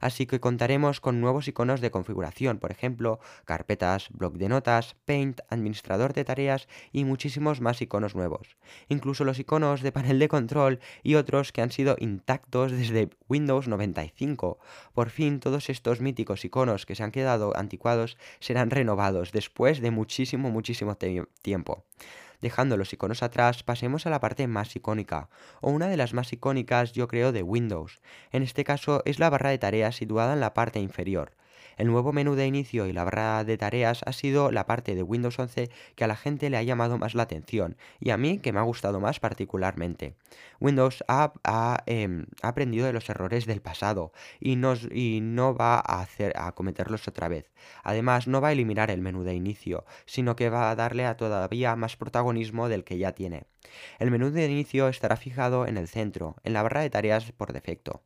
Así 0.00 0.26
que 0.26 0.40
contaremos 0.40 1.00
con 1.00 1.20
nuevos 1.20 1.48
iconos 1.48 1.80
de 1.80 1.90
configuración, 1.90 2.58
por 2.58 2.70
ejemplo, 2.70 3.20
carpetas, 3.44 4.08
bloc 4.10 4.34
de 4.34 4.48
notas, 4.48 4.96
Paint, 5.04 5.40
administrador 5.48 6.12
de 6.12 6.24
tareas 6.24 6.68
y 6.92 7.04
muchísimos 7.04 7.60
más 7.60 7.80
iconos 7.82 8.14
nuevos. 8.14 8.56
Incluso 8.88 9.24
los 9.24 9.38
iconos 9.38 9.82
de 9.82 9.92
panel 9.92 10.18
de 10.18 10.28
control 10.28 10.80
y 11.02 11.14
otros 11.14 11.52
que 11.52 11.62
han 11.62 11.70
sido 11.70 11.96
intactos 11.98 12.72
desde 12.72 13.10
Windows 13.28 13.68
95. 13.68 14.58
Por 14.94 15.10
fin 15.10 15.40
todos 15.40 15.70
estos 15.70 16.00
míticos 16.00 16.44
iconos 16.44 16.86
que 16.86 16.94
se 16.94 17.02
han 17.02 17.12
quedado 17.12 17.56
anticuados 17.56 18.16
serán 18.40 18.70
renovados 18.70 19.32
después 19.32 19.80
de 19.80 19.90
muchísimo, 19.90 20.50
muchísimo 20.50 20.96
tiempo. 20.96 21.84
Dejando 22.42 22.76
los 22.76 22.92
iconos 22.92 23.22
atrás, 23.22 23.62
pasemos 23.62 24.04
a 24.04 24.10
la 24.10 24.18
parte 24.18 24.48
más 24.48 24.74
icónica, 24.74 25.28
o 25.60 25.70
una 25.70 25.86
de 25.86 25.96
las 25.96 26.12
más 26.12 26.32
icónicas 26.32 26.92
yo 26.92 27.06
creo 27.06 27.30
de 27.30 27.44
Windows. 27.44 28.00
En 28.32 28.42
este 28.42 28.64
caso 28.64 29.00
es 29.04 29.20
la 29.20 29.30
barra 29.30 29.50
de 29.50 29.58
tareas 29.58 29.94
situada 29.94 30.32
en 30.32 30.40
la 30.40 30.52
parte 30.52 30.80
inferior. 30.80 31.36
El 31.76 31.88
nuevo 31.88 32.12
menú 32.12 32.34
de 32.34 32.46
inicio 32.46 32.86
y 32.86 32.92
la 32.92 33.04
barra 33.04 33.44
de 33.44 33.58
tareas 33.58 34.02
ha 34.06 34.12
sido 34.12 34.50
la 34.50 34.66
parte 34.66 34.94
de 34.94 35.02
Windows 35.02 35.38
11 35.38 35.70
que 35.94 36.04
a 36.04 36.06
la 36.06 36.16
gente 36.16 36.50
le 36.50 36.56
ha 36.56 36.62
llamado 36.62 36.98
más 36.98 37.14
la 37.14 37.24
atención 37.24 37.76
y 38.00 38.10
a 38.10 38.16
mí 38.16 38.38
que 38.38 38.52
me 38.52 38.60
ha 38.60 38.62
gustado 38.62 39.00
más 39.00 39.20
particularmente. 39.20 40.14
Windows 40.60 41.04
ha, 41.08 41.32
em, 41.86 42.26
aprendido 42.42 42.86
de 42.86 42.92
los 42.92 43.08
errores 43.10 43.46
del 43.46 43.60
pasado 43.60 44.12
y, 44.40 44.56
no 44.56 45.54
va 45.54 45.76
a, 45.76 46.00
hacer, 46.00 46.32
a 46.36 46.52
cometerlos 46.52 47.08
otra 47.08 47.28
vez. 47.28 47.50
Además, 47.82 48.28
no 48.28 48.40
va 48.40 48.48
a 48.48 48.52
eliminar 48.52 48.90
el 48.90 49.00
menú 49.00 49.24
de 49.24 49.34
inicio, 49.34 49.84
sino 50.06 50.36
que 50.36 50.50
va 50.50 50.70
a 50.70 50.76
darle 50.76 51.06
a 51.06 51.16
todavía 51.16 51.74
más 51.76 51.96
protagonismo 51.96 52.68
del 52.68 52.84
que 52.84 52.98
ya 52.98 53.12
tiene. 53.12 53.44
El 53.98 54.10
menú 54.10 54.30
de 54.30 54.46
inicio 54.46 54.88
estará 54.88 55.16
fijado 55.16 55.66
en 55.66 55.76
el 55.76 55.88
centro, 55.88 56.36
en 56.44 56.52
la 56.52 56.62
barra 56.62 56.80
de 56.80 56.90
tareas 56.90 57.32
por 57.32 57.52
defecto. 57.52 58.02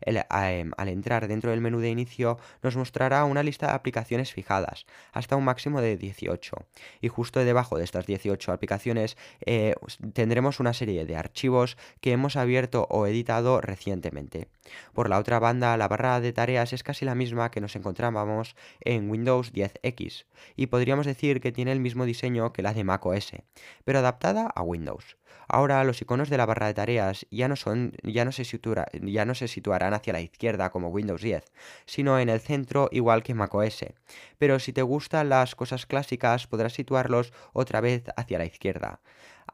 Em, 0.00 0.70
al 0.76 0.88
entrar 0.88 1.28
dentro 1.28 1.50
del 1.50 1.60
menú 1.60 1.80
de 1.80 1.90
inicio 1.90 2.38
nos 2.62 2.76
mostrará 2.76 3.24
una 3.24 3.42
lista 3.42 3.66
de 3.66 3.72
aplicaciones 3.72 4.32
fijadas, 4.32 4.86
hasta 5.12 5.36
un 5.36 5.44
máximo 5.44 5.80
de 5.80 5.96
18. 5.96 6.56
Y 7.00 7.08
justo 7.08 7.44
debajo 7.44 7.78
de 7.78 7.84
estas 7.84 8.06
18 8.06 8.52
aplicaciones 8.52 9.16
eh, 9.44 9.74
tendremos 10.12 10.60
una 10.60 10.72
serie 10.72 11.04
de 11.04 11.16
archivos 11.16 11.76
que 12.00 12.12
hemos 12.12 12.36
abierto 12.36 12.86
o 12.90 13.06
editado 13.06 13.60
recientemente. 13.60 14.48
Por 14.92 15.08
la 15.08 15.18
otra 15.18 15.38
banda, 15.38 15.76
la 15.76 15.88
barra 15.88 16.20
de 16.20 16.32
tareas 16.32 16.72
es 16.72 16.82
casi 16.82 17.04
la 17.04 17.14
misma 17.14 17.50
que 17.50 17.60
nos 17.60 17.76
encontrábamos 17.76 18.56
en 18.80 19.10
Windows 19.10 19.52
10X, 19.52 20.26
y 20.56 20.66
podríamos 20.66 21.06
decir 21.06 21.40
que 21.40 21.52
tiene 21.52 21.72
el 21.72 21.80
mismo 21.80 22.04
diseño 22.04 22.52
que 22.52 22.62
la 22.62 22.74
de 22.74 22.84
macOS, 22.84 23.32
pero 23.84 23.98
adaptada 23.98 24.50
a 24.54 24.62
Windows. 24.62 24.97
Ahora 25.48 25.82
los 25.84 26.02
iconos 26.02 26.28
de 26.28 26.36
la 26.36 26.44
barra 26.44 26.66
de 26.66 26.74
tareas 26.74 27.26
ya 27.30 27.48
no, 27.48 27.56
se, 27.56 27.92
ya 28.02 28.24
no 28.24 28.32
se 29.34 29.48
situarán 29.48 29.94
hacia 29.94 30.12
la 30.12 30.20
izquierda 30.20 30.70
como 30.70 30.88
Windows 30.88 31.22
10, 31.22 31.44
sino 31.86 32.18
en 32.18 32.28
el 32.28 32.40
centro 32.40 32.88
igual 32.92 33.22
que 33.22 33.34
macOS. 33.34 33.86
Pero 34.36 34.58
si 34.58 34.72
te 34.72 34.82
gustan 34.82 35.30
las 35.30 35.54
cosas 35.54 35.86
clásicas 35.86 36.46
podrás 36.46 36.74
situarlos 36.74 37.32
otra 37.54 37.80
vez 37.80 38.04
hacia 38.16 38.38
la 38.38 38.44
izquierda. 38.44 39.00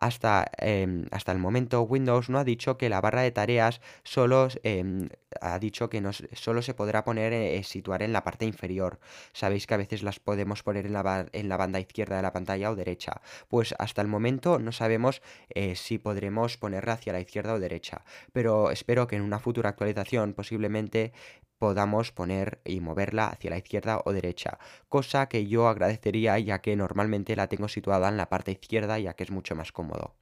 Hasta, 0.01 0.51
em, 0.59 1.07
hasta 1.11 1.33
el 1.33 1.39
momento 1.39 1.83
Windows 1.83 2.29
no 2.29 2.39
ha 2.39 2.45
dicho 2.45 2.77
que 2.77 2.89
la 2.89 3.01
barra 3.01 3.23
de 3.23 3.31
tareas 3.31 3.81
solo 4.03 4.49
em, 4.63 5.09
ha 5.41 5.59
dicho 5.59 5.89
que 5.89 6.03
solo 6.33 6.63
se 6.63 6.75
podrá 6.75 7.05
poner 7.05 7.33
eh, 7.33 7.63
situar 7.65 8.03
en 8.03 8.13
la 8.13 8.25
parte 8.25 8.45
inferior. 8.45 9.01
Sabéis 9.33 9.67
que 9.67 9.75
a 9.75 9.79
veces 9.79 10.03
las 10.03 10.21
podemos 10.21 10.63
poner 10.63 10.87
en 10.87 10.93
la, 10.93 11.27
en 11.33 11.49
la 11.49 11.57
banda 11.57 11.81
izquierda 11.81 12.17
de 12.17 12.23
la 12.23 12.33
pantalla 12.33 12.71
o 12.71 12.77
derecha. 12.77 13.21
Pues 13.49 13.75
hasta 13.79 14.03
el 14.03 14.09
momento 14.09 14.59
no 14.59 14.73
sabemos 14.73 15.23
eh, 15.51 15.77
si 15.77 15.99
podremos 15.99 16.57
ponerla 16.57 16.95
hacia 16.95 17.13
la 17.13 17.21
izquierda 17.21 17.55
o 17.55 17.61
derecha. 17.61 18.05
Pero 18.33 18.71
espero 18.71 19.07
que 19.07 19.17
en 19.17 19.23
una 19.23 19.39
futura 19.39 19.71
actualización 19.71 20.35
posiblemente 20.35 21.13
podamos 21.59 22.13
poner 22.13 22.61
y 22.65 22.81
moverla 22.81 23.29
hacia 23.29 23.51
la 23.51 23.59
izquierda 23.59 24.03
o 24.05 24.13
derecha, 24.13 24.59
cosa 24.89 25.29
que 25.29 25.47
yo 25.47 25.69
agradecería 25.69 26.39
ya 26.39 26.61
que 26.61 26.77
normalmente 26.77 27.37
la 27.37 27.49
tengo 27.49 27.69
situada 27.69 28.09
en 28.09 28.17
la 28.17 28.29
parte 28.29 28.53
izquierda 28.53 28.99
ya 28.99 29.15
que 29.15 29.25
es 29.25 29.31
mucho 29.31 29.55
más 29.55 29.73
cómodo. 29.73 30.15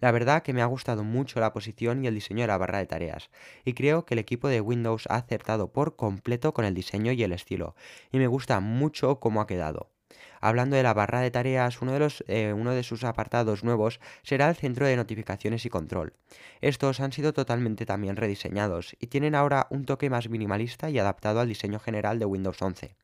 La 0.00 0.12
verdad 0.12 0.42
que 0.42 0.52
me 0.52 0.62
ha 0.62 0.66
gustado 0.66 1.02
mucho 1.04 1.40
la 1.40 1.52
posición 1.52 2.04
y 2.04 2.06
el 2.06 2.14
diseño 2.14 2.42
de 2.42 2.48
la 2.48 2.58
barra 2.58 2.78
de 2.78 2.86
tareas, 2.86 3.30
y 3.64 3.72
creo 3.72 4.04
que 4.04 4.14
el 4.14 4.18
equipo 4.18 4.48
de 4.48 4.60
Windows 4.60 5.06
ha 5.08 5.16
acertado 5.16 5.72
por 5.72 5.96
completo 5.96 6.52
con 6.52 6.64
el 6.64 6.74
diseño 6.74 7.12
y 7.12 7.22
el 7.22 7.32
estilo, 7.32 7.74
y 8.12 8.18
me 8.18 8.26
gusta 8.26 8.60
mucho 8.60 9.18
cómo 9.20 9.40
ha 9.40 9.46
quedado. 9.46 9.90
Hablando 10.40 10.76
de 10.76 10.82
la 10.82 10.94
barra 10.94 11.20
de 11.20 11.30
tareas, 11.30 11.80
uno 11.82 11.92
de, 11.92 11.98
los, 11.98 12.24
eh, 12.28 12.52
uno 12.52 12.72
de 12.72 12.82
sus 12.82 13.04
apartados 13.04 13.64
nuevos 13.64 14.00
será 14.22 14.48
el 14.48 14.56
centro 14.56 14.86
de 14.86 14.96
notificaciones 14.96 15.64
y 15.64 15.70
control. 15.70 16.14
Estos 16.60 17.00
han 17.00 17.12
sido 17.12 17.32
totalmente 17.32 17.86
también 17.86 18.16
rediseñados 18.16 18.96
y 19.00 19.08
tienen 19.08 19.34
ahora 19.34 19.66
un 19.70 19.84
toque 19.84 20.10
más 20.10 20.28
minimalista 20.28 20.90
y 20.90 20.98
adaptado 20.98 21.40
al 21.40 21.48
diseño 21.48 21.78
general 21.78 22.18
de 22.18 22.26
Windows 22.26 22.60
11. 22.60 22.94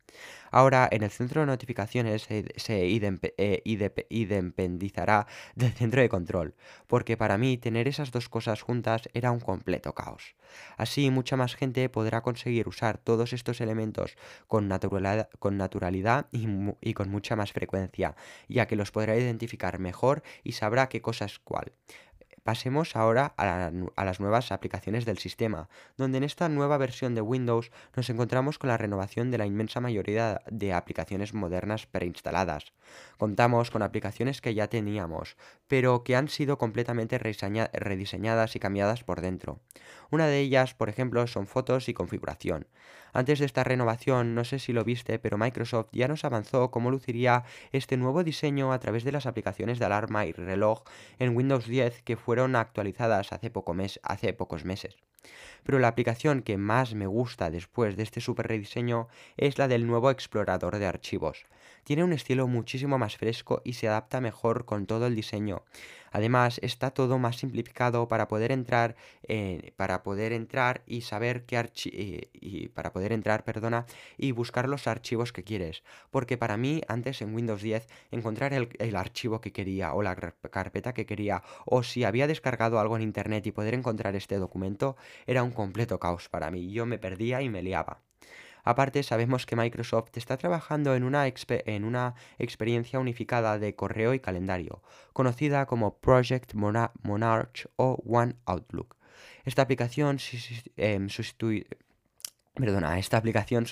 Ahora, 0.51 0.87
en 0.93 1.03
el 1.03 1.11
centro 1.11 1.41
de 1.41 1.47
notificaciones 1.47 2.23
se, 2.25 2.45
eh, 3.39 3.63
independizará 4.11 5.27
del 5.55 5.73
centro 5.73 6.03
de 6.03 6.11
control, 6.11 6.55
porque 6.87 7.17
para 7.17 7.39
mí 7.39 7.57
tener 7.57 7.89
esas 7.89 8.11
dos 8.11 8.29
cosas 8.29 8.61
juntas 8.61 9.09
era 9.15 9.31
un 9.31 9.41
completo 9.41 9.95
caos. 9.95 10.35
Así, 10.77 11.11
mucha 11.11 11.37
más 11.37 11.55
gente 11.55 11.89
podrá 11.89 12.21
conseguir 12.21 12.69
usar 12.69 12.99
todos 12.99 13.33
estos 13.33 13.63
elementos 13.63 14.17
con, 14.47 14.69
naturalidad, 14.69 16.27
y, 16.33 16.93
con 16.93 17.09
mucha 17.09 17.22
más 17.37 17.53
frecuencia, 17.53 18.17
ya 18.49 18.67
que 18.67 18.77
los 18.77 18.91
podrá 18.91 19.17
identificar 19.17 19.79
mejor 19.79 20.23
y 20.43 20.53
sabrá 20.53 20.89
qué 20.89 21.01
cosa 21.01 21.25
es 21.25 21.39
cuál. 21.39 21.73
Pasemos 22.43 22.97
ahora 22.97 23.35
a, 23.37 24.05
las 24.05 24.19
nuevas 24.19 24.51
aplicaciones 24.51 25.05
del 25.05 25.19
sistema, 25.19 25.69
donde 25.97 26.19
en 26.19 26.25
esta 26.25 26.49
nueva 26.49 26.77
versión 26.77 27.15
de 27.15 27.21
Windows 27.21 27.71
nos 27.95 28.11
encontramos 28.11 28.59
con 28.59 28.69
la 28.69 28.77
renovación 28.77 29.31
de 29.31 29.39
la 29.39 29.47
inmensa 29.47 29.81
mayoría 29.81 30.41
de 30.51 30.73
aplicaciones 30.73 31.35
modernas 31.35 31.87
preinstaladas. 31.87 32.73
Contamos 33.17 33.71
con 33.71 33.83
aplicaciones 33.83 34.41
que 34.41 34.55
ya 34.55 34.67
teníamos, 34.67 35.37
pero 35.69 36.03
que 36.03 36.17
han 36.17 36.29
sido 36.29 36.59
completamente 36.59 37.19
rediseñadas 37.19 38.57
y 38.57 38.59
cambiadas 38.59 39.05
por 39.05 39.21
dentro. 39.21 39.61
Una 40.11 40.27
de 40.27 40.41
ellas, 40.41 40.75
por 40.75 40.89
ejemplo, 40.89 41.25
son 41.29 41.47
fotos 41.47 41.89
y 41.89 41.95
configuración. 41.95 42.67
Antes 43.13 43.39
de 43.39 43.47
esta 43.47 43.63
renovación, 43.63 44.35
no 44.35 44.45
sé 44.45 44.59
si 44.59 44.73
lo 44.73 44.85
viste, 44.85 45.19
pero 45.19 45.37
Microsoft 45.37 45.89
ya 45.93 46.09
nos 46.09 46.25
avanzó 46.25 46.71
cómo 46.71 46.91
luciría 46.91 47.45
este 47.71 47.97
nuevo 47.99 48.25
diseño 48.25 48.73
a 48.73 48.79
través 48.79 49.05
de 49.05 49.13
las 49.13 49.27
aplicaciones 49.27 49.79
de 49.79 49.85
alarma 49.85 50.25
y 50.25 50.33
reloj 50.33 50.83
en 51.19 51.37
Windows 51.37 51.67
10 51.67 52.03
que 52.03 52.17
fueron 52.17 52.57
actualizadas 52.57 53.33
hace, 53.33 53.51
poco 53.51 53.75
mes, 53.75 54.01
hace 54.03 54.33
pocos 54.33 54.65
meses. 54.65 54.97
Pero 55.63 55.79
la 55.79 55.89
aplicación 55.89 56.43
que 56.43 56.57
más 56.57 56.95
me 56.95 57.07
gusta 57.07 57.51
después 57.51 57.97
de 57.97 58.03
este 58.03 58.21
super 58.21 58.49
rediseño 58.49 59.09
es 59.37 59.59
la 59.59 59.69
del 59.69 59.87
nuevo 59.87 60.11
explorador 60.11 60.79
de 60.79 60.87
archivos. 60.87 61.45
Tiene 61.85 62.05
un 62.05 62.13
estilo 62.13 62.49
muchísimo 62.49 62.99
más 62.99 63.17
fresco 63.17 63.61
y 63.65 63.75
se 63.75 63.89
adapta 63.89 64.21
mejor 64.21 64.65
con 64.65 64.87
todo 64.87 65.07
el 65.07 65.15
diseño. 65.15 65.63
Además, 66.13 66.61
está 66.63 66.91
todo 66.91 67.19
más 67.19 67.37
simplificado 67.37 68.09
para 68.09 68.29
poder 68.29 68.53
entrar, 68.53 68.97
eh, 69.29 69.73
para 69.77 70.03
poder 70.03 70.33
entrar 70.33 70.83
y 70.87 71.03
saber 71.03 71.45
qué 71.45 71.59
eh, 71.87 72.29
y 72.35 72.69
para 72.69 72.93
poder 72.93 73.13
entrar, 73.13 73.45
perdona, 73.45 73.87
y 74.17 74.33
buscar 74.33 74.69
los 74.69 74.87
archivos 74.87 75.33
que 75.33 75.45
quieres. 75.45 75.83
Porque 76.11 76.37
para 76.37 76.57
mí, 76.57 76.83
antes 76.89 77.23
en 77.23 77.35
Windows 77.35 77.63
10, 77.63 77.89
encontrar 78.11 78.53
el, 78.55 78.69
el 78.79 78.97
archivo 78.97 79.41
que 79.41 79.53
quería 79.53 79.95
o 79.95 80.03
la 80.03 80.17
carpeta 80.17 80.95
que 80.95 81.07
quería, 81.07 81.43
o 81.65 81.83
si 81.83 82.05
había 82.05 82.27
descargado 82.27 82.79
algo 82.79 82.97
en 82.97 83.03
internet 83.03 83.47
y 83.47 83.53
poder 83.53 83.75
encontrar 83.75 84.15
este 84.17 84.37
documento, 84.39 84.97
era 85.27 85.43
un 85.43 85.53
completo 85.53 85.99
caos 85.99 86.29
para 86.29 86.51
mí. 86.51 86.73
Yo 86.73 86.87
me 86.87 86.99
perdía 86.99 87.43
y 87.43 87.49
me 87.49 87.63
liaba. 87.63 88.12
Aparte, 88.65 89.03
sabemos 89.03 89.45
que 89.47 89.57
Microsoft 89.57 90.17
está 90.17 90.37
trabajando 90.37 90.95
en 90.95 91.03
una, 91.03 91.27
en 91.27 91.85
una 91.85 92.15
experiencia 92.39 93.01
unificada 93.01 93.59
de 93.59 93.75
correo 93.75 94.15
y 94.15 94.21
calendario, 94.21 94.83
conocida 95.13 95.67
como 95.67 95.99
Project 95.99 96.55
Monarch 96.55 97.69
o 97.77 98.03
One 98.07 98.37
Outlook. 98.47 98.97
Esta 99.45 99.63
aplicación 99.63 100.19
em, 100.77 101.09
sustituye 101.09 101.67
Perdona, 102.55 102.99
esta 102.99 103.17
aplicación 103.17 103.65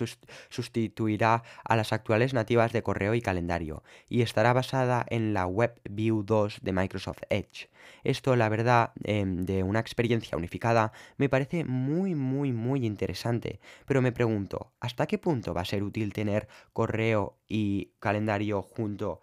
sustituirá 0.49 1.43
a 1.65 1.77
las 1.77 1.93
actuales 1.93 2.33
nativas 2.33 2.73
de 2.73 2.83
correo 2.83 3.15
y 3.15 3.21
calendario 3.21 3.83
y 4.09 4.23
estará 4.23 4.55
basada 4.55 5.05
en 5.11 5.35
la 5.35 5.47
Web 5.47 5.81
View 5.85 6.23
2 6.25 6.61
de 6.63 6.73
Microsoft 6.73 7.21
Edge. 7.29 7.69
Esto, 8.05 8.37
la 8.37 8.49
verdad, 8.49 8.93
em, 9.05 9.45
de 9.45 9.63
una 9.65 9.81
experiencia 9.81 10.39
unificada, 10.39 10.93
me 11.19 11.29
parece 11.29 11.65
muy, 11.65 12.15
muy, 12.15 12.53
muy 12.53 12.87
interesante, 12.87 13.61
pero 13.85 14.01
me 14.01 14.13
pregunto, 14.13 14.73
¿hasta 14.81 15.07
qué 15.07 15.19
punto 15.19 15.53
va 15.53 15.61
a 15.61 15.67
ser 15.67 15.83
útil 15.83 16.15
tener 16.15 16.49
correo 16.73 17.37
y 17.47 17.93
calendario 18.01 18.63
junto 18.63 19.21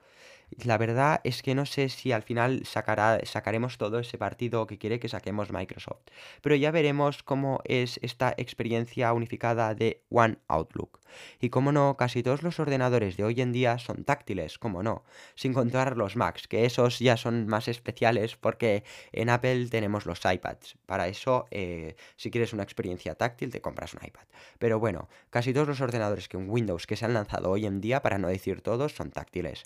La 0.51 0.77
verdad 0.77 1.19
es 1.23 1.43
que 1.43 1.55
no 1.55 1.65
sé 1.65 1.89
si 1.89 2.11
al 2.11 2.23
final 2.23 2.65
sacará, 2.65 3.19
sacaremos 3.25 3.77
todo 3.77 3.99
ese 3.99 4.17
partido 4.17 4.65
que 4.65 4.77
quiere 4.77 4.99
que 4.99 5.09
saquemos 5.09 5.51
Microsoft. 5.51 6.07
Pero 6.41 6.55
ya 6.55 6.71
veremos 6.71 7.21
cómo 7.21 7.59
es 7.65 7.99
esta 8.01 8.33
experiencia 8.37 9.11
unificada 9.13 9.75
de 9.75 10.03
One 10.09 10.37
Outlook. 10.47 10.99
Y 11.39 11.49
como 11.49 11.71
no, 11.71 11.97
casi 11.97 12.23
todos 12.23 12.43
los 12.43 12.59
ordenadores 12.59 13.17
de 13.17 13.23
hoy 13.23 13.41
en 13.41 13.51
día 13.51 13.77
son 13.77 14.03
táctiles, 14.03 14.57
como 14.57 14.83
no, 14.83 15.03
sin 15.35 15.53
contar 15.53 15.97
los 15.97 16.15
Macs, 16.15 16.47
que 16.47 16.65
esos 16.65 16.99
ya 16.99 17.17
son 17.17 17.47
más 17.47 17.67
especiales 17.67 18.35
porque 18.35 18.83
en 19.11 19.29
Apple 19.29 19.67
tenemos 19.69 20.05
los 20.05 20.21
iPads. 20.23 20.77
Para 20.85 21.07
eso, 21.07 21.47
eh, 21.51 21.95
si 22.15 22.31
quieres 22.31 22.53
una 22.53 22.63
experiencia 22.63 23.15
táctil, 23.15 23.51
te 23.51 23.61
compras 23.61 23.93
un 23.93 24.05
iPad. 24.05 24.23
Pero 24.59 24.79
bueno, 24.79 25.09
casi 25.29 25.53
todos 25.53 25.67
los 25.67 25.81
ordenadores 25.81 26.29
que 26.29 26.37
en 26.37 26.49
Windows 26.49 26.87
que 26.87 26.95
se 26.95 27.05
han 27.05 27.13
lanzado 27.13 27.49
hoy 27.51 27.65
en 27.65 27.81
día, 27.81 28.01
para 28.01 28.17
no 28.17 28.27
decir 28.27 28.61
todos, 28.61 28.95
son 28.95 29.11
táctiles. 29.11 29.65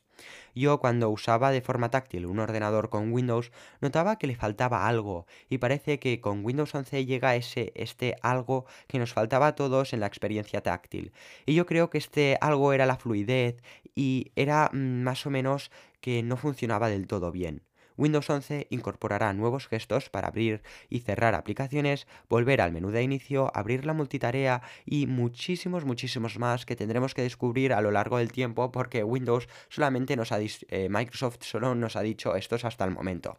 Yo 0.53 0.70
cuando 0.79 1.09
usaba 1.09 1.51
de 1.51 1.61
forma 1.61 1.89
táctil 1.89 2.25
un 2.25 2.39
ordenador 2.39 2.89
con 2.89 3.11
Windows, 3.11 3.51
notaba 3.81 4.17
que 4.17 4.27
le 4.27 4.35
faltaba 4.35 4.87
algo, 4.87 5.25
y 5.49 5.57
parece 5.57 5.99
que 5.99 6.21
con 6.21 6.45
Windows 6.45 6.73
11 6.73 7.05
llega 7.05 7.35
ese 7.35 7.71
este 7.75 8.15
algo 8.21 8.65
que 8.87 8.99
nos 8.99 9.13
faltaba 9.13 9.47
a 9.47 9.55
todos 9.55 9.93
en 9.93 9.99
la 9.99 10.07
experiencia 10.07 10.61
táctil. 10.61 11.11
Y 11.45 11.53
yo 11.55 11.65
creo 11.65 11.89
que 11.89 11.97
este 11.97 12.37
algo 12.41 12.73
era 12.73 12.85
la 12.85 12.97
fluidez 12.97 13.61
y 13.95 14.31
era 14.35 14.69
mm, 14.73 15.03
más 15.03 15.25
o 15.25 15.29
menos 15.29 15.71
que 15.99 16.23
no 16.23 16.37
funcionaba 16.37 16.89
del 16.89 17.07
todo 17.07 17.31
bien. 17.31 17.63
Windows 18.01 18.31
11 18.31 18.65
incorporará 18.71 19.31
nuevos 19.31 19.67
gestos 19.67 20.09
para 20.09 20.27
abrir 20.27 20.63
y 20.89 21.01
cerrar 21.01 21.35
aplicaciones, 21.35 22.07
volver 22.27 22.59
al 22.59 22.71
menú 22.71 22.89
de 22.89 23.03
inicio, 23.03 23.51
abrir 23.53 23.85
la 23.85 23.93
multitarea 23.93 24.63
y 24.87 25.05
muchísimos, 25.05 25.85
muchísimos 25.85 26.39
más 26.39 26.65
que 26.65 26.75
tendremos 26.75 27.13
que 27.13 27.21
descubrir 27.21 27.73
a 27.73 27.81
lo 27.81 27.91
largo 27.91 28.17
del 28.17 28.31
tiempo 28.31 28.71
porque 28.71 29.03
Windows 29.03 29.47
solamente 29.69 30.15
nos 30.15 30.31
ha 30.31 30.39
eh, 30.41 30.87
Microsoft 30.89 31.43
solo 31.43 31.75
nos 31.75 31.95
ha 31.95 32.01
dicho 32.01 32.35
estos 32.35 32.65
hasta 32.65 32.85
el 32.85 32.91
momento. 32.91 33.37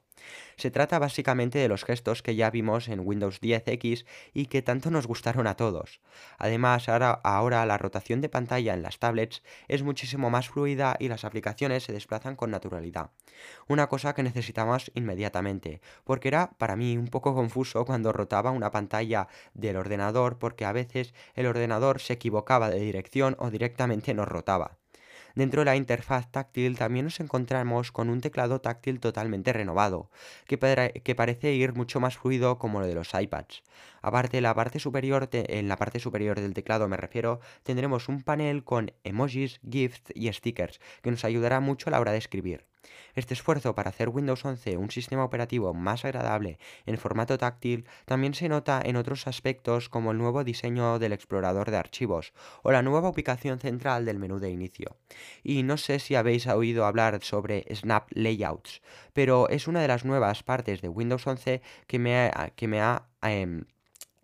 Se 0.56 0.70
trata 0.70 0.98
básicamente 0.98 1.58
de 1.58 1.68
los 1.68 1.84
gestos 1.84 2.22
que 2.22 2.36
ya 2.36 2.50
vimos 2.50 2.88
en 2.88 3.00
Windows 3.00 3.40
10X 3.40 4.04
y 4.32 4.46
que 4.46 4.62
tanto 4.62 4.90
nos 4.90 5.06
gustaron 5.06 5.46
a 5.46 5.56
todos. 5.56 6.00
Además, 6.38 6.88
ahora, 6.88 7.20
ahora, 7.24 7.66
la 7.66 7.78
rotación 7.78 8.20
de 8.20 8.28
pantalla 8.28 8.74
en 8.74 8.82
las 8.82 8.98
tablets 8.98 9.42
es 9.68 9.82
muchísimo 9.82 10.30
más 10.30 10.48
fluida 10.48 10.96
y 10.98 11.08
las 11.08 11.24
aplicaciones 11.24 11.84
se 11.84 11.92
desplazan 11.92 12.36
con 12.36 12.50
naturalidad. 12.50 13.10
Una 13.68 13.88
cosa 13.88 14.14
que 14.14 14.22
necesitamos 14.22 14.90
inmediatamente, 14.94 15.80
porque 16.04 16.28
era 16.28 16.52
para 16.58 16.76
mí 16.76 16.96
un 16.96 17.08
poco 17.08 17.34
confuso 17.34 17.84
cuando 17.84 18.12
rotaba 18.12 18.50
una 18.50 18.70
pantalla 18.70 19.28
del 19.54 19.76
ordenador 19.76 20.38
porque 20.38 20.64
a 20.64 20.72
veces 20.72 21.14
el 21.34 21.46
ordenador 21.46 22.00
se 22.00 22.14
equivocaba 22.14 22.70
de 22.70 22.80
dirección 22.80 23.36
o 23.38 23.50
directamente 23.50 24.14
nos 24.14 24.28
rotaba. 24.28 24.81
Dentro 25.34 25.60
de 25.60 25.66
la 25.66 25.76
interfaz 25.76 26.30
táctil 26.30 26.76
también 26.76 27.06
nos 27.06 27.20
encontramos 27.20 27.92
con 27.92 28.10
un 28.10 28.20
teclado 28.20 28.60
táctil 28.60 29.00
totalmente 29.00 29.52
renovado, 29.52 30.10
que, 30.46 30.58
parece 30.58 31.52
ir 31.52 31.74
mucho 31.74 32.00
más 32.00 32.18
fluido 32.18 32.58
como 32.58 32.80
lo 32.80 32.86
de 32.86 32.94
los 32.94 33.14
iPads. 33.14 33.62
Aparte, 34.02 34.40
la 34.40 34.54
parte 34.54 34.78
superior 34.78 35.28
en 35.32 35.68
la 35.68 35.76
parte 35.76 35.98
superior 35.98 36.40
del 36.40 36.54
teclado 36.54 36.88
me 36.88 36.96
refiero, 36.96 37.40
tendremos 37.62 38.08
un 38.08 38.22
panel 38.22 38.64
con 38.64 38.92
emojis, 39.04 39.60
GIFs 39.68 40.02
y 40.14 40.32
stickers, 40.32 40.80
que 41.02 41.10
nos 41.10 41.24
ayudará 41.24 41.60
mucho 41.60 41.88
a 41.88 41.92
la 41.92 42.00
hora 42.00 42.12
de 42.12 42.18
escribir. 42.18 42.66
Este 43.14 43.34
esfuerzo 43.34 43.74
para 43.74 43.90
hacer 43.90 44.08
Windows 44.08 44.44
11 44.44 44.76
un 44.76 44.90
sistema 44.90 45.24
operativo 45.24 45.74
más 45.74 46.04
agradable 46.04 46.58
en 46.86 46.98
formato 46.98 47.38
táctil 47.38 47.86
también 48.06 48.34
se 48.34 48.48
nota 48.48 48.80
en 48.84 48.96
otros 48.96 49.26
aspectos 49.26 49.88
como 49.88 50.10
el 50.10 50.18
nuevo 50.18 50.44
diseño 50.44 50.98
del 50.98 51.12
explorador 51.12 51.70
de 51.70 51.76
archivos 51.76 52.32
o 52.62 52.72
la 52.72 52.82
nueva 52.82 53.10
ubicación 53.10 53.60
central 53.60 54.04
del 54.04 54.18
menú 54.18 54.38
de 54.38 54.50
inicio. 54.50 54.96
Y 55.42 55.62
no 55.62 55.76
sé 55.76 55.98
si 55.98 56.14
habéis 56.14 56.46
oído 56.46 56.86
hablar 56.86 57.22
sobre 57.22 57.66
Snap 57.74 58.08
Layouts, 58.10 58.82
pero 59.12 59.48
es 59.48 59.68
una 59.68 59.80
de 59.80 59.88
las 59.88 60.04
nuevas 60.04 60.42
partes 60.42 60.80
de 60.80 60.88
Windows 60.88 61.26
11 61.26 61.62
que 61.86 61.98
me 61.98 62.16
ha, 62.16 62.50
que 62.56 62.66
me 62.66 62.80
ha 62.80 63.08
em, 63.22 63.64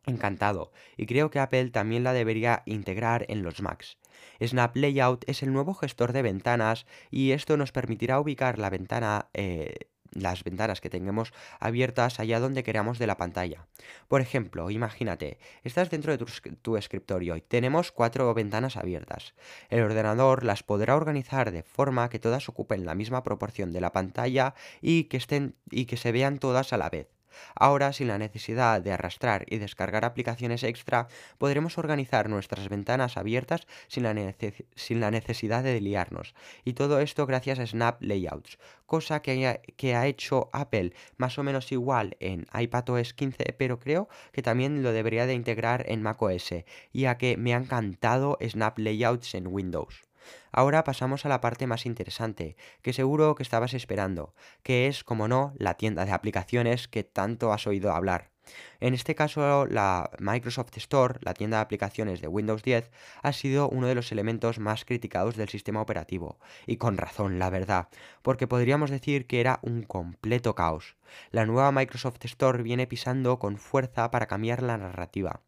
encantado 0.08 0.72
y 0.96 1.06
creo 1.06 1.30
que 1.30 1.38
Apple 1.38 1.70
también 1.70 2.04
la 2.04 2.12
debería 2.12 2.62
integrar 2.66 3.24
en 3.28 3.42
los 3.42 3.62
Macs. 3.62 3.98
Snap 4.42 4.76
Layout 4.76 5.24
es 5.28 5.42
el 5.42 5.52
nuevo 5.52 5.74
gestor 5.74 6.12
de 6.12 6.22
ventanas 6.22 6.86
y 7.10 7.32
esto 7.32 7.56
nos 7.56 7.72
permitirá 7.72 8.20
ubicar 8.20 8.58
la 8.58 8.70
ventana 8.70 9.28
eh, 9.34 9.88
las 10.12 10.44
ventanas 10.44 10.80
que 10.80 10.90
tengamos 10.90 11.32
abiertas 11.60 12.20
allá 12.20 12.40
donde 12.40 12.62
queramos 12.62 12.98
de 12.98 13.06
la 13.06 13.16
pantalla. 13.16 13.66
Por 14.08 14.20
ejemplo, 14.20 14.70
imagínate, 14.70 15.38
estás 15.64 15.90
dentro 15.90 16.12
de 16.12 16.18
tu, 16.18 16.26
tu, 16.62 16.76
escritorio 16.76 17.36
y 17.36 17.40
tenemos 17.40 17.92
cuatro 17.92 18.32
ventanas 18.34 18.76
abiertas. 18.76 19.34
El 19.68 19.82
ordenador 19.82 20.44
las 20.44 20.62
podrá 20.62 20.96
organizar 20.96 21.52
de 21.52 21.62
forma 21.62 22.08
que 22.08 22.18
todas 22.18 22.48
ocupen 22.48 22.86
la 22.86 22.94
misma 22.94 23.22
proporción 23.22 23.72
de 23.72 23.80
la 23.80 23.92
pantalla 23.92 24.54
y 24.80 25.04
que 25.04 25.16
estén 25.16 25.56
y 25.70 25.86
que 25.86 25.96
se 25.96 26.12
vean 26.12 26.38
todas 26.38 26.72
a 26.72 26.78
la 26.78 26.90
vez. 26.90 27.17
Ahora, 27.54 27.92
sin 27.92 28.08
la 28.08 28.18
necesidad 28.18 28.80
de 28.80 28.92
arrastrar 28.92 29.44
y 29.48 29.58
descargar 29.58 30.04
aplicaciones 30.04 30.62
extra, 30.62 31.08
podremos 31.38 31.78
organizar 31.78 32.28
nuestras 32.28 32.68
ventanas 32.68 33.16
abiertas 33.16 33.66
sin 33.88 34.02
la, 34.02 35.10
necesidad 35.10 35.62
de 35.62 35.80
liarnos. 35.80 36.34
Y 36.64 36.74
todo 36.74 37.00
esto 37.00 37.26
gracias 37.26 37.58
a 37.58 37.66
Snap 37.66 38.02
Layouts, 38.02 38.58
cosa 38.86 39.22
que, 39.22 39.94
ha 39.94 40.06
hecho 40.06 40.50
Apple 40.52 40.92
más 41.16 41.38
o 41.38 41.42
menos 41.42 41.72
igual 41.72 42.16
en 42.20 42.46
iPadOS 42.58 43.14
15, 43.14 43.54
pero 43.58 43.78
creo 43.78 44.08
que 44.32 44.42
también 44.42 44.82
lo 44.82 44.92
debería 44.92 45.26
de 45.26 45.34
integrar 45.34 45.84
en 45.88 46.02
macOS, 46.02 46.54
ya 46.92 47.18
que 47.18 47.36
me 47.36 47.54
ha 47.54 47.58
encantado 47.58 48.38
Snap 48.40 48.78
Layouts 48.78 49.34
en 49.34 49.46
Windows. 49.46 50.07
Ahora 50.52 50.84
pasamos 50.84 51.24
a 51.24 51.28
la 51.28 51.40
parte 51.40 51.66
más 51.66 51.86
interesante, 51.86 52.56
que 52.82 52.92
seguro 52.92 53.34
que 53.34 53.42
estabas 53.42 53.74
esperando, 53.74 54.34
que 54.62 54.86
es, 54.86 55.04
como 55.04 55.28
no, 55.28 55.52
la 55.56 55.74
tienda 55.74 56.04
de 56.04 56.12
aplicaciones 56.12 56.88
que 56.88 57.04
tanto 57.04 57.52
has 57.52 57.66
oído 57.66 57.92
hablar. 57.92 58.30
En 58.80 58.94
este 58.94 59.14
caso, 59.14 59.66
la 59.66 60.10
Microsoft 60.18 60.76
Store, 60.76 61.18
la 61.22 61.34
tienda 61.34 61.58
de 61.58 61.62
aplicaciones 61.62 62.20
de 62.20 62.28
Windows 62.28 62.62
10, 62.62 62.90
ha 63.22 63.32
sido 63.32 63.68
uno 63.68 63.86
de 63.86 63.94
los 63.94 64.12
elementos 64.12 64.58
más 64.58 64.84
criticados 64.84 65.36
del 65.36 65.48
sistema 65.48 65.80
operativo, 65.80 66.38
y 66.66 66.76
con 66.76 66.96
razón, 66.96 67.38
la 67.38 67.50
verdad, 67.50 67.88
porque 68.22 68.46
podríamos 68.46 68.90
decir 68.90 69.26
que 69.26 69.40
era 69.40 69.58
un 69.62 69.82
completo 69.82 70.54
caos. 70.54 70.96
La 71.30 71.46
nueva 71.46 71.72
Microsoft 71.72 72.24
Store 72.24 72.62
viene 72.62 72.86
pisando 72.86 73.38
con 73.38 73.58
fuerza 73.58 74.10
para 74.10 74.26
cambiar 74.26 74.62
la 74.62 74.78
narrativa. 74.78 75.42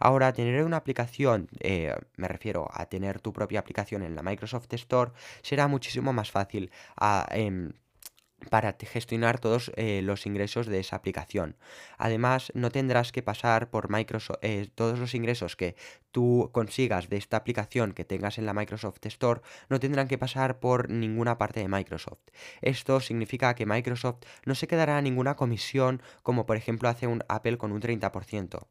Ahora, 0.00 0.32
tener 0.32 0.64
una 0.64 0.78
aplicación, 0.78 1.48
eh, 1.60 1.94
me 2.16 2.28
refiero 2.28 2.68
a 2.72 2.86
tener 2.86 3.20
tu 3.20 3.32
propia 3.32 3.60
aplicación 3.60 4.02
en 4.02 4.16
la 4.16 4.22
Microsoft 4.22 4.72
Store, 4.72 5.12
será 5.42 5.68
muchísimo 5.68 6.12
más 6.12 6.30
fácil 6.30 6.70
a, 6.96 7.26
em, 7.32 7.72
para 8.48 8.76
gestionar 8.80 9.38
todos 9.38 9.70
eh, 9.76 10.00
los 10.02 10.26
ingresos 10.26 10.66
de 10.66 10.80
esa 10.80 10.96
aplicación. 10.96 11.56
Además, 11.98 12.50
no 12.54 12.70
tendrás 12.70 13.12
que 13.12 13.22
pasar 13.22 13.70
por 13.70 13.90
Microsoft, 13.90 14.38
eh, 14.42 14.68
todos 14.74 14.98
los 14.98 15.14
ingresos 15.14 15.56
que 15.56 15.76
tú 16.10 16.50
consigas 16.52 17.08
de 17.08 17.16
esta 17.16 17.36
aplicación 17.36 17.92
que 17.92 18.04
tengas 18.04 18.38
en 18.38 18.46
la 18.46 18.54
Microsoft 18.54 18.98
Store, 19.06 19.40
no 19.68 19.80
tendrán 19.80 20.08
que 20.08 20.18
pasar 20.18 20.60
por 20.60 20.90
ninguna 20.90 21.38
parte 21.38 21.60
de 21.60 21.68
Microsoft. 21.68 22.20
Esto 22.62 23.00
significa 23.00 23.54
que 23.54 23.66
Microsoft 23.66 24.24
no 24.44 24.54
se 24.54 24.66
quedará 24.66 25.00
ninguna 25.00 25.36
comisión 25.36 26.02
como 26.22 26.46
por 26.46 26.56
ejemplo 26.56 26.88
hace 26.88 27.06
un 27.06 27.22
Apple 27.28 27.58
con 27.58 27.72
un 27.72 27.80
30%. 27.80 28.66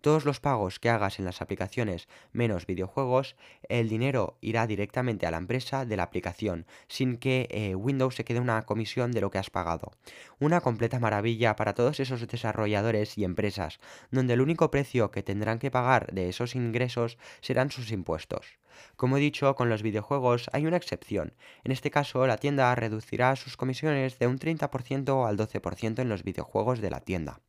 Todos 0.00 0.26
los 0.26 0.38
pagos 0.38 0.78
que 0.78 0.90
hagas 0.90 1.18
en 1.18 1.24
las 1.24 1.40
aplicaciones 1.40 2.08
menos 2.32 2.66
videojuegos, 2.66 3.36
el 3.68 3.88
dinero 3.88 4.36
irá 4.42 4.66
directamente 4.66 5.26
a 5.26 5.30
la 5.30 5.38
empresa 5.38 5.86
de 5.86 5.96
la 5.96 6.02
aplicación, 6.02 6.66
sin 6.88 7.16
que 7.16 7.48
eh, 7.50 7.74
Windows 7.74 8.14
se 8.14 8.24
quede 8.24 8.40
una 8.40 8.62
comisión 8.62 9.12
de 9.14 9.20
lo 9.20 9.30
que 9.30 9.38
has 9.38 9.50
pagado. 9.50 9.92
Una 10.38 10.60
completa 10.60 11.00
maravilla 11.00 11.56
para 11.56 11.74
todos 11.74 12.00
esos 12.00 12.26
desarrolladores 12.26 13.16
y 13.16 13.24
empresas, 13.24 13.80
donde 14.10 14.34
el 14.34 14.40
único 14.40 14.70
precio 14.70 15.10
que 15.10 15.22
tendrán 15.22 15.58
que 15.58 15.70
pagar 15.70 16.12
de 16.12 16.28
esos 16.28 16.54
ingresos 16.54 17.16
serán 17.40 17.70
sus 17.70 17.90
impuestos. 17.90 18.58
Como 18.96 19.16
he 19.16 19.20
dicho, 19.20 19.54
con 19.54 19.68
los 19.68 19.82
videojuegos 19.82 20.50
hay 20.52 20.66
una 20.66 20.76
excepción. 20.76 21.32
En 21.62 21.72
este 21.72 21.90
caso, 21.90 22.26
la 22.26 22.38
tienda 22.38 22.74
reducirá 22.74 23.36
sus 23.36 23.56
comisiones 23.56 24.18
de 24.18 24.26
un 24.26 24.38
30% 24.38 25.28
al 25.28 25.36
12% 25.36 26.00
en 26.00 26.08
los 26.08 26.24
videojuegos 26.24 26.80
de 26.80 26.90
la 26.90 27.00
tienda. 27.00 27.40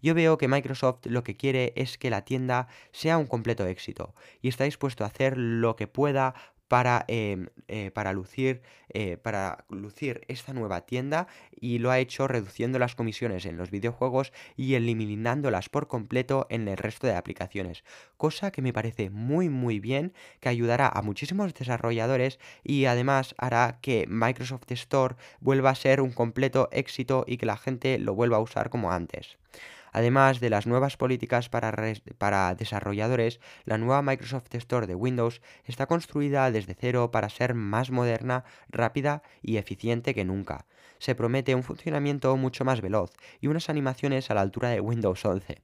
Yo 0.00 0.14
veo 0.14 0.38
que 0.38 0.48
Microsoft 0.48 1.06
lo 1.06 1.22
que 1.22 1.36
quiere 1.36 1.72
es 1.76 1.98
que 1.98 2.10
la 2.10 2.24
tienda 2.24 2.68
sea 2.92 3.18
un 3.18 3.26
completo 3.26 3.66
éxito 3.66 4.14
y 4.40 4.48
está 4.48 4.64
dispuesto 4.64 5.04
a 5.04 5.08
hacer 5.08 5.36
lo 5.36 5.76
que 5.76 5.86
pueda 5.86 6.34
para, 6.70 7.04
em, 7.08 7.48
eh, 7.66 7.90
para, 7.90 8.12
lucir, 8.12 8.62
eh, 8.90 9.16
para 9.16 9.64
lucir 9.70 10.20
esta 10.28 10.52
nueva 10.52 10.82
tienda 10.82 11.26
y 11.50 11.80
lo 11.80 11.90
ha 11.90 11.98
hecho 11.98 12.28
reduciendo 12.28 12.78
las 12.78 12.94
comisiones 12.94 13.44
en 13.44 13.56
los 13.56 13.72
videojuegos 13.72 14.32
y 14.56 14.74
eliminándolas 14.74 15.68
por 15.68 15.88
completo 15.88 16.46
en 16.48 16.68
el 16.68 16.76
resto 16.76 17.08
de 17.08 17.16
aplicaciones, 17.16 17.82
cosa 18.16 18.52
que 18.52 18.62
me 18.62 18.72
parece 18.72 19.10
muy 19.10 19.48
muy 19.48 19.80
bien, 19.80 20.12
que 20.38 20.48
ayudará 20.48 20.86
a 20.86 21.02
muchísimos 21.02 21.52
desarrolladores 21.54 22.38
y 22.62 22.84
además 22.84 23.34
hará 23.36 23.80
que 23.82 24.06
Microsoft 24.08 24.70
Store 24.70 25.16
vuelva 25.40 25.70
a 25.70 25.74
ser 25.74 26.00
un 26.00 26.12
completo 26.12 26.68
éxito 26.70 27.24
y 27.26 27.36
que 27.36 27.46
la 27.46 27.56
gente 27.56 27.98
lo 27.98 28.14
vuelva 28.14 28.36
a 28.36 28.40
usar 28.40 28.70
como 28.70 28.92
antes. 28.92 29.38
Además 29.92 30.40
de 30.40 30.50
las 30.50 30.66
nuevas 30.66 30.96
políticas 30.96 31.48
para, 31.48 32.54
desarrolladores, 32.54 33.40
la 33.64 33.78
nueva 33.78 34.02
Microsoft 34.02 34.54
Store 34.54 34.86
de 34.86 34.94
Windows 34.94 35.42
está 35.64 35.86
construida 35.86 36.50
desde 36.50 36.74
cero 36.74 37.10
para 37.10 37.28
ser 37.28 37.54
más 37.54 37.90
moderna, 37.90 38.44
rápida 38.68 39.22
y 39.42 39.56
eficiente 39.56 40.14
que 40.14 40.24
nunca. 40.24 40.66
Se 41.00 41.16
promete 41.16 41.56
un 41.56 41.64
funcionamiento 41.64 42.36
mucho 42.36 42.64
más 42.64 42.80
veloz 42.80 43.10
y 43.40 43.48
unas 43.48 43.68
animaciones 43.68 44.30
a 44.30 44.34
la 44.34 44.42
altura 44.42 44.68
de 44.68 44.80
Windows 44.80 45.24
11. 45.24 45.60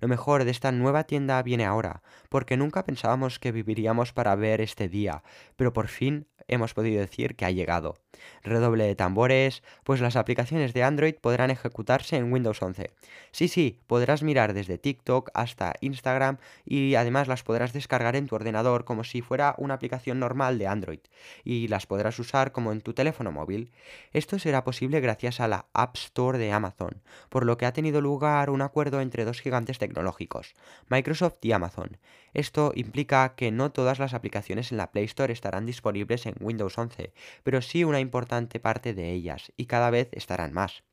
Lo 0.00 0.08
mejor 0.08 0.44
de 0.44 0.50
esta 0.50 0.72
nueva 0.72 1.04
tienda 1.04 1.40
viene 1.42 1.64
ahora, 1.64 2.02
porque 2.28 2.56
nunca 2.56 2.84
pensábamos 2.84 3.38
que 3.38 3.52
viviríamos 3.52 4.12
para 4.12 4.34
ver 4.34 4.60
este 4.60 4.88
día, 4.88 5.22
pero 5.56 5.72
por 5.72 5.88
fin 5.88 6.26
hemos 6.48 6.74
podido 6.74 7.00
decir 7.00 7.36
que 7.36 7.44
ha 7.44 7.50
llegado. 7.50 7.94
Redoble 8.42 8.84
de 8.84 8.96
tambores, 8.96 9.62
pues 9.84 10.00
las 10.00 10.16
aplicaciones 10.16 10.72
de 10.72 10.82
Android 10.82 11.14
podrán 11.14 11.50
ejecutarse 11.50 12.16
en 12.16 12.32
Windows 12.32 12.62
11. 12.62 12.90
Sí, 13.30 13.48
sí, 13.48 13.80
podrás 13.86 14.22
mirar 14.22 14.54
desde 14.54 14.78
TikTok 14.78 15.30
hasta 15.34 15.74
Instagram 15.80 16.38
y 16.64 16.94
además 16.94 17.28
las 17.28 17.42
podrás 17.42 17.72
descargar 17.72 18.16
en 18.16 18.26
tu 18.26 18.34
ordenador 18.34 18.84
como 18.84 19.04
si 19.04 19.20
fuera 19.20 19.54
una 19.58 19.74
aplicación 19.74 20.18
normal 20.18 20.58
de 20.58 20.66
Android 20.66 21.00
y 21.44 21.68
las 21.68 21.86
podrás 21.86 22.18
usar 22.18 22.52
como 22.52 22.72
en 22.72 22.80
tu 22.80 22.94
teléfono 22.94 23.30
móvil. 23.30 23.70
Esto 24.12 24.38
será 24.38 24.64
posible 24.64 24.77
gracias 24.80 25.40
a 25.40 25.48
la 25.48 25.66
App 25.72 25.96
Store 25.96 26.38
de 26.38 26.52
Amazon, 26.52 27.02
por 27.28 27.44
lo 27.44 27.56
que 27.58 27.66
ha 27.66 27.72
tenido 27.72 28.00
lugar 28.00 28.48
un 28.48 28.62
acuerdo 28.62 29.00
entre 29.00 29.24
dos 29.24 29.40
gigantes 29.40 29.78
tecnológicos, 29.78 30.54
Microsoft 30.88 31.38
y 31.42 31.52
Amazon. 31.52 31.98
Esto 32.32 32.72
implica 32.74 33.34
que 33.34 33.50
no 33.50 33.72
todas 33.72 33.98
las 33.98 34.14
aplicaciones 34.14 34.70
en 34.70 34.78
la 34.78 34.92
Play 34.92 35.04
Store 35.04 35.32
estarán 35.32 35.66
disponibles 35.66 36.26
en 36.26 36.36
Windows 36.40 36.78
11, 36.78 37.12
pero 37.42 37.60
sí 37.60 37.84
una 37.84 38.00
importante 38.00 38.60
parte 38.60 38.94
de 38.94 39.10
ellas, 39.12 39.52
y 39.56 39.66
cada 39.66 39.90
vez 39.90 40.08
estarán 40.12 40.52
más. 40.52 40.84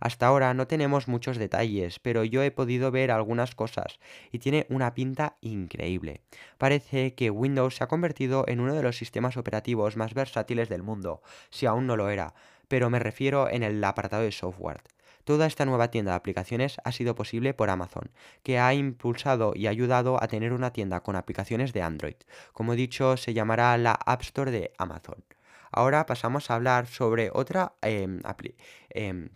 Hasta 0.00 0.26
ahora 0.26 0.54
no 0.54 0.66
tenemos 0.66 1.08
muchos 1.08 1.36
detalles, 1.36 1.98
pero 1.98 2.24
yo 2.24 2.42
he 2.42 2.50
podido 2.50 2.90
ver 2.90 3.10
algunas 3.10 3.54
cosas 3.54 4.00
y 4.32 4.38
tiene 4.38 4.66
una 4.68 4.94
pinta 4.94 5.36
increíble. 5.40 6.22
Parece 6.58 7.14
que 7.14 7.30
Windows 7.30 7.76
se 7.76 7.84
ha 7.84 7.88
convertido 7.88 8.44
en 8.48 8.60
uno 8.60 8.74
de 8.74 8.82
los 8.82 8.96
sistemas 8.96 9.36
operativos 9.36 9.96
más 9.96 10.14
versátiles 10.14 10.68
del 10.68 10.82
mundo, 10.82 11.22
si 11.50 11.66
aún 11.66 11.86
no 11.86 11.96
lo 11.96 12.08
era, 12.08 12.34
pero 12.70 12.88
me 12.88 13.00
refiero 13.00 13.50
en 13.50 13.64
el 13.64 13.82
apartado 13.82 14.22
de 14.22 14.30
software. 14.30 14.80
Toda 15.24 15.46
esta 15.46 15.66
nueva 15.66 15.90
tienda 15.90 16.12
de 16.12 16.16
aplicaciones 16.16 16.76
ha 16.84 16.92
sido 16.92 17.16
posible 17.16 17.52
por 17.52 17.68
Amazon, 17.68 18.12
que 18.44 18.60
ha 18.60 18.72
impulsado 18.72 19.54
y 19.56 19.66
ayudado 19.66 20.22
a 20.22 20.28
tener 20.28 20.52
una 20.52 20.72
tienda 20.72 21.00
con 21.00 21.16
aplicaciones 21.16 21.72
de 21.72 21.82
Android. 21.82 22.14
Como 22.52 22.72
he 22.72 22.76
dicho, 22.76 23.16
se 23.16 23.34
llamará 23.34 23.76
la 23.76 23.98
App 24.06 24.22
Store 24.22 24.52
de 24.52 24.72
Amazon. 24.78 25.24
Ahora 25.72 26.06
pasamos 26.06 26.48
a 26.48 26.54
hablar 26.54 26.86
sobre 26.86 27.30
otra, 27.32 27.74
em, 27.82 28.20
em, 28.90 29.30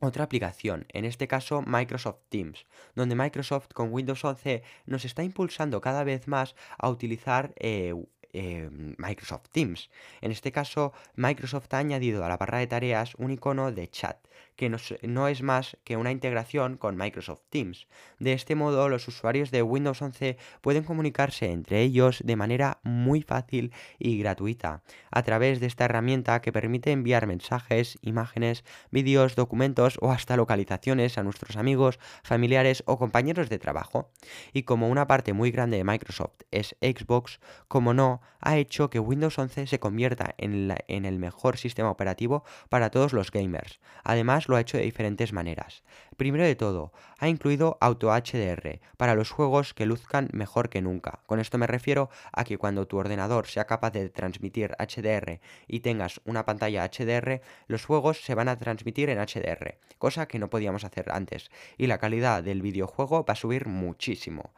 otra 0.00 0.24
aplicación, 0.24 0.86
en 0.92 1.04
este 1.04 1.28
caso 1.28 1.62
Microsoft 1.64 2.22
Teams, 2.28 2.66
donde 2.96 3.14
Microsoft 3.14 3.68
con 3.72 3.92
Windows 3.92 4.24
11 4.24 4.64
nos 4.84 5.04
está 5.04 5.22
impulsando 5.22 5.80
cada 5.80 6.02
vez 6.02 6.26
más 6.26 6.56
a 6.76 6.88
utilizar 6.88 7.54
eh, 7.56 7.94
em, 8.34 8.94
Microsoft 8.98 9.48
Teams. 9.52 9.90
En 10.20 10.30
este 10.30 10.52
caso, 10.52 10.92
Microsoft 11.14 11.72
ha 11.72 11.78
añadido 11.78 12.24
a 12.24 12.28
la 12.28 12.36
barra 12.36 12.58
de 12.58 12.66
tareas 12.66 13.14
un 13.16 13.30
icono 13.30 13.72
de 13.72 13.88
chat 13.88 14.18
que 14.56 14.70
no, 15.02 15.28
es 15.28 15.42
más 15.42 15.76
que 15.84 15.96
una 15.96 16.12
integración 16.12 16.76
con 16.76 16.96
Microsoft 16.96 17.42
Teams. 17.50 17.86
De 18.18 18.32
este 18.32 18.54
modo, 18.54 18.88
los 18.88 19.08
usuarios 19.08 19.50
de 19.50 19.62
Windows 19.62 20.00
11 20.00 20.36
pueden 20.60 20.84
comunicarse 20.84 21.50
entre 21.50 21.80
ellos 21.82 22.22
de 22.24 22.36
manera 22.36 22.78
muy 22.82 23.22
fácil 23.22 23.72
y 23.98 24.18
gratuita, 24.18 24.82
a 25.10 25.22
través 25.22 25.60
de 25.60 25.66
esta 25.66 25.86
herramienta 25.86 26.40
que 26.40 26.52
permite 26.52 26.92
enviar 26.92 27.26
mensajes, 27.26 27.98
imágenes, 28.02 28.64
vídeos, 28.90 29.34
documentos 29.34 29.98
o 30.00 30.12
hasta 30.12 30.36
localizaciones 30.36 31.18
a 31.18 31.24
nuestros 31.24 31.56
amigos, 31.56 31.98
familiares 32.22 32.84
o 32.86 32.98
compañeros 32.98 33.48
de 33.48 33.58
trabajo. 33.58 34.10
Y 34.52 34.62
como 34.62 34.88
una 34.88 35.06
parte 35.06 35.32
muy 35.32 35.50
grande 35.50 35.78
de 35.78 35.84
Microsoft 35.84 36.42
es 36.50 36.76
Xbox, 36.80 37.40
como 37.66 37.92
no, 37.92 38.20
ha 38.40 38.56
hecho 38.56 38.90
que 38.90 39.00
Windows 39.00 39.38
11 39.38 39.66
se 39.66 39.80
convierta 39.80 40.34
en, 40.38 40.70
el 40.88 41.18
mejor 41.18 41.56
sistema 41.56 41.90
operativo 41.90 42.44
para 42.68 42.90
todos 42.90 43.12
los 43.12 43.30
gamers. 43.30 43.80
Además, 44.02 44.48
lo 44.48 44.56
ha 44.56 44.60
hecho 44.60 44.76
de 44.76 44.84
diferentes 44.84 45.32
maneras. 45.32 45.82
Primero 46.16 46.44
de 46.44 46.54
todo, 46.54 46.92
ha 47.18 47.28
incluido 47.28 47.78
Auto 47.80 48.10
HDR 48.10 48.80
para 48.96 49.14
los 49.14 49.30
juegos 49.30 49.72
que 49.72 49.86
luzcan 49.86 50.28
mejor 50.32 50.68
que 50.68 50.82
nunca. 50.82 51.20
Con 51.26 51.40
esto 51.40 51.56
me 51.58 51.66
refiero 51.66 52.10
a 52.32 52.44
que 52.44 52.58
cuando 52.58 52.86
tu 52.86 52.98
ordenador 52.98 53.46
sea 53.46 53.66
capaz 53.66 53.92
de 53.92 54.10
transmitir 54.10 54.76
HDR 54.78 55.40
y 55.66 55.80
tengas 55.80 56.20
una 56.24 56.44
pantalla 56.44 56.84
HDR, 56.84 57.40
los 57.66 57.84
juegos 57.86 58.20
se 58.24 58.34
van 58.34 58.48
a 58.48 58.58
transmitir 58.58 59.08
en 59.08 59.18
HDR, 59.18 59.78
cosa 59.98 60.28
que 60.28 60.38
no 60.38 60.50
podíamos 60.50 60.84
hacer 60.84 61.10
antes, 61.10 61.50
y 61.78 61.86
la 61.86 61.98
calidad 61.98 62.42
del 62.42 62.62
videojuego 62.62 63.24
va 63.24 63.32
a 63.32 63.36
subir 63.36 63.66
muchísimo. 63.66 64.52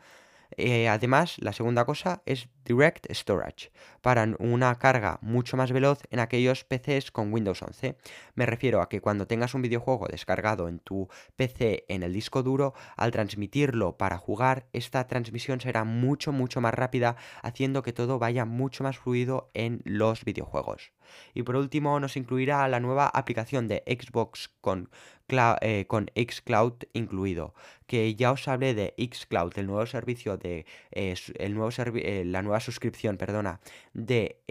Eh, 0.56 0.88
además, 0.88 1.36
la 1.38 1.52
segunda 1.52 1.84
cosa 1.84 2.22
es 2.24 2.48
Direct 2.66 3.06
Storage, 3.12 3.70
para 4.02 4.28
una 4.38 4.74
carga 4.78 5.18
mucho 5.22 5.56
más 5.56 5.70
veloz 5.72 6.00
en 6.10 6.18
aquellos 6.18 6.64
PCs 6.64 7.12
con 7.12 7.32
Windows 7.32 7.62
11. 7.62 7.96
Me 8.34 8.44
refiero 8.44 8.82
a 8.82 8.88
que 8.88 9.00
cuando 9.00 9.26
tengas 9.26 9.54
un 9.54 9.62
videojuego 9.62 10.08
descargado 10.08 10.68
en 10.68 10.80
tu 10.80 11.08
PC 11.36 11.84
en 11.88 12.02
el 12.02 12.12
disco 12.12 12.42
duro, 12.42 12.74
al 12.96 13.12
transmitirlo 13.12 13.96
para 13.96 14.18
jugar, 14.18 14.66
esta 14.72 15.06
transmisión 15.06 15.60
será 15.60 15.84
mucho, 15.84 16.32
mucho 16.32 16.60
más 16.60 16.74
rápida, 16.74 17.16
haciendo 17.42 17.82
que 17.82 17.92
todo 17.92 18.18
vaya 18.18 18.44
mucho 18.44 18.82
más 18.82 18.98
fluido 18.98 19.50
en 19.54 19.80
los 19.84 20.24
videojuegos. 20.24 20.92
Y 21.34 21.42
por 21.42 21.56
último 21.56 21.98
nos 22.00 22.16
incluirá 22.16 22.66
la 22.68 22.80
nueva 22.80 23.06
aplicación 23.08 23.68
de 23.68 23.82
Xbox 23.86 24.50
con, 24.60 24.90
eh, 25.28 25.84
con 25.86 26.10
Xcloud 26.16 26.74
incluido, 26.92 27.54
que 27.86 28.14
ya 28.14 28.32
os 28.32 28.48
hablé 28.48 28.74
de 28.74 28.94
Xcloud, 28.98 29.52
el 29.56 29.66
nuevo 29.66 29.86
servicio 29.86 30.36
de 30.36 30.66
eh, 30.92 31.14
el 31.38 31.54
nuevo 31.54 31.70
eh, 31.78 32.24
la 32.24 32.42
nueva 32.42 32.55
suscripción, 32.60 33.16
perdona, 33.16 33.60
de 33.92 34.42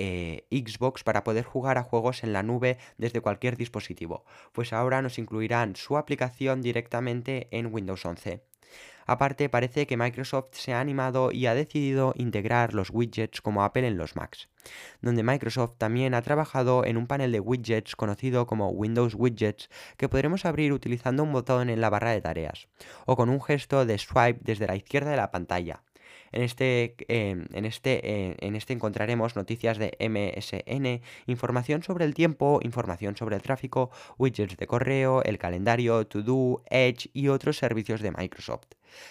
Xbox 0.49 1.03
para 1.03 1.23
poder 1.23 1.45
jugar 1.45 1.77
a 1.77 1.83
juegos 1.83 2.23
en 2.23 2.33
la 2.33 2.43
nube 2.43 2.77
desde 2.97 3.21
cualquier 3.21 3.57
dispositivo. 3.57 4.25
Pues 4.51 4.73
ahora 4.73 5.01
nos 5.01 5.19
incluirán 5.19 5.75
su 5.75 5.97
aplicación 5.97 6.61
directamente 6.61 7.47
en 7.51 7.73
Windows 7.73 8.05
11. 8.05 8.43
Aparte, 9.07 9.49
parece 9.49 9.85
que 9.85 9.97
Microsoft 9.97 10.49
se 10.53 10.73
ha 10.73 10.79
animado 10.79 11.31
y 11.31 11.45
ha 11.45 11.53
decidido 11.53 12.13
integrar 12.17 12.73
los 12.73 12.89
widgets 12.89 13.39
como 13.39 13.63
Apple 13.63 13.87
en 13.87 13.97
los 13.97 14.15
Macs, 14.15 14.49
donde 14.99 15.21
Microsoft 15.21 15.73
también 15.77 16.15
ha 16.15 16.23
trabajado 16.23 16.83
en 16.83 16.97
un 16.97 17.05
panel 17.05 17.31
de 17.31 17.39
widgets 17.39 17.95
conocido 17.95 18.47
como 18.47 18.71
Windows 18.71 19.13
Widgets 19.13 19.69
que 19.97 20.09
podremos 20.09 20.45
abrir 20.45 20.73
utilizando 20.73 21.21
un 21.21 21.33
botón 21.33 21.69
en 21.69 21.81
la 21.81 21.91
barra 21.91 22.11
de 22.11 22.21
tareas, 22.21 22.67
o 23.05 23.15
con 23.15 23.29
un 23.29 23.43
gesto 23.43 23.85
de 23.85 23.99
swipe 23.99 24.39
desde 24.41 24.65
la 24.65 24.75
izquierda 24.75 25.11
de 25.11 25.17
la 25.17 25.29
pantalla. 25.29 25.83
En 26.35 26.41
este, 26.43 26.95
em, 27.07 27.45
en, 27.53 27.63
este, 27.63 28.01
eh, 28.03 28.35
en 28.39 28.55
este 28.57 28.73
encontraremos 28.73 29.37
noticias 29.37 29.77
de 29.77 29.95
MSN, 30.01 31.01
información 31.27 31.81
sobre 31.81 32.03
el 32.03 32.13
tiempo, 32.13 32.59
información 32.61 33.15
sobre 33.15 33.37
el 33.37 33.41
tráfico, 33.41 33.89
widgets 34.17 34.57
de 34.57 34.67
correo, 34.67 35.23
el 35.23 35.37
calendario, 35.37 36.05
To 36.05 36.21
Do, 36.23 36.61
Edge 36.69 37.09
y 37.13 37.29
otros 37.29 37.57
servicios 37.57 38.01
de 38.01 38.11
Microsoft. 38.11 38.67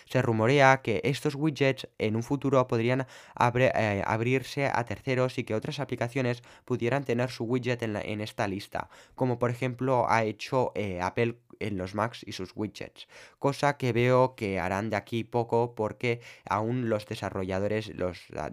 Se 0.07 0.23
rumorea 0.23 0.83
que 0.83 1.01
estos 1.05 1.35
widgets 1.35 1.89
en 1.99 2.17
un 2.17 2.23
futuro 2.23 2.67
podrían 2.67 3.07
eh, 3.55 4.03
abrirse 4.07 4.67
a 4.67 4.85
terceros 4.85 5.39
y 5.39 5.45
que 5.45 5.55
otras 5.55 5.81
aplicaciones 5.81 6.43
pudieran 6.65 7.05
tener 7.05 7.31
su 7.31 7.45
widget 7.45 7.83
en, 7.83 8.21
esta 8.21 8.49
lista, 8.49 8.89
como 9.15 9.39
por 9.39 9.51
ejemplo 9.51 10.07
ha 10.09 10.25
hecho 10.25 10.73
eh, 10.75 11.01
Apple 11.01 11.37
en 11.61 11.79
los 11.79 11.95
Macs 11.95 12.25
y 12.27 12.33
sus 12.33 12.53
widgets, 12.55 13.09
cosa 13.39 13.77
que 13.77 13.93
veo 13.93 14.35
que 14.35 14.61
harán 14.61 14.91
de 14.91 14.97
aquí 14.97 15.25
poco 15.25 15.75
porque 15.75 16.21
aún 16.49 16.89
los 16.89 17.07
desarrolladores, 17.07 17.89
los, 17.95 18.27
ah, 18.37 18.51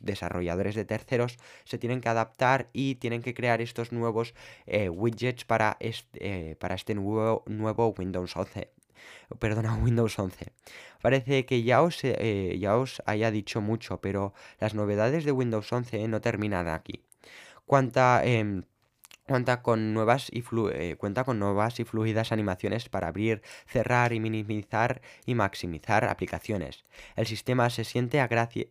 desarrolladores 0.00 0.74
de 0.74 0.84
terceros 0.84 1.38
se 1.64 1.78
tienen 1.78 2.00
que 2.00 2.08
adaptar 2.08 2.68
y 2.72 2.96
tienen 2.96 3.22
que 3.22 3.34
crear 3.34 3.60
estos 3.60 3.92
nuevos 3.92 4.34
eh, 4.66 4.88
widgets 4.88 5.44
para 5.44 5.76
este, 5.80 6.56
para 6.56 6.74
este 6.74 6.94
nuevo, 6.94 7.44
nuevo 7.46 7.94
Windows 7.96 8.36
11 8.36 8.70
perdona, 9.38 9.74
Windows 9.82 10.18
11. 10.18 10.52
Parece 11.02 11.46
que 11.46 11.62
ya 11.62 11.82
os, 11.82 11.98
eh, 12.02 12.56
ya 12.58 12.76
os 12.76 13.02
haya 13.06 13.30
dicho 13.30 13.60
mucho, 13.60 14.00
pero 14.00 14.34
las 14.58 14.74
novedades 14.74 15.24
de 15.24 15.32
Windows 15.32 15.72
11 15.72 16.08
no 16.08 16.20
terminan 16.20 16.68
aquí. 16.68 17.04
Cuanta... 17.66 18.24
Em, 18.24 18.64
Cuenta 19.30 19.62
con, 19.62 19.94
nuevas 19.94 20.28
y 20.32 20.42
eh, 20.72 20.96
cuenta 20.98 21.22
con 21.22 21.38
nuevas 21.38 21.78
y 21.78 21.84
fluidas 21.84 22.32
animaciones 22.32 22.88
para 22.88 23.06
abrir, 23.06 23.42
cerrar 23.64 24.12
y 24.12 24.18
minimizar 24.18 25.02
y 25.24 25.36
maximizar 25.36 26.04
aplicaciones. 26.04 26.82
El 27.14 27.26
sistema 27.26 27.70
se 27.70 27.84
siente, 27.84 28.18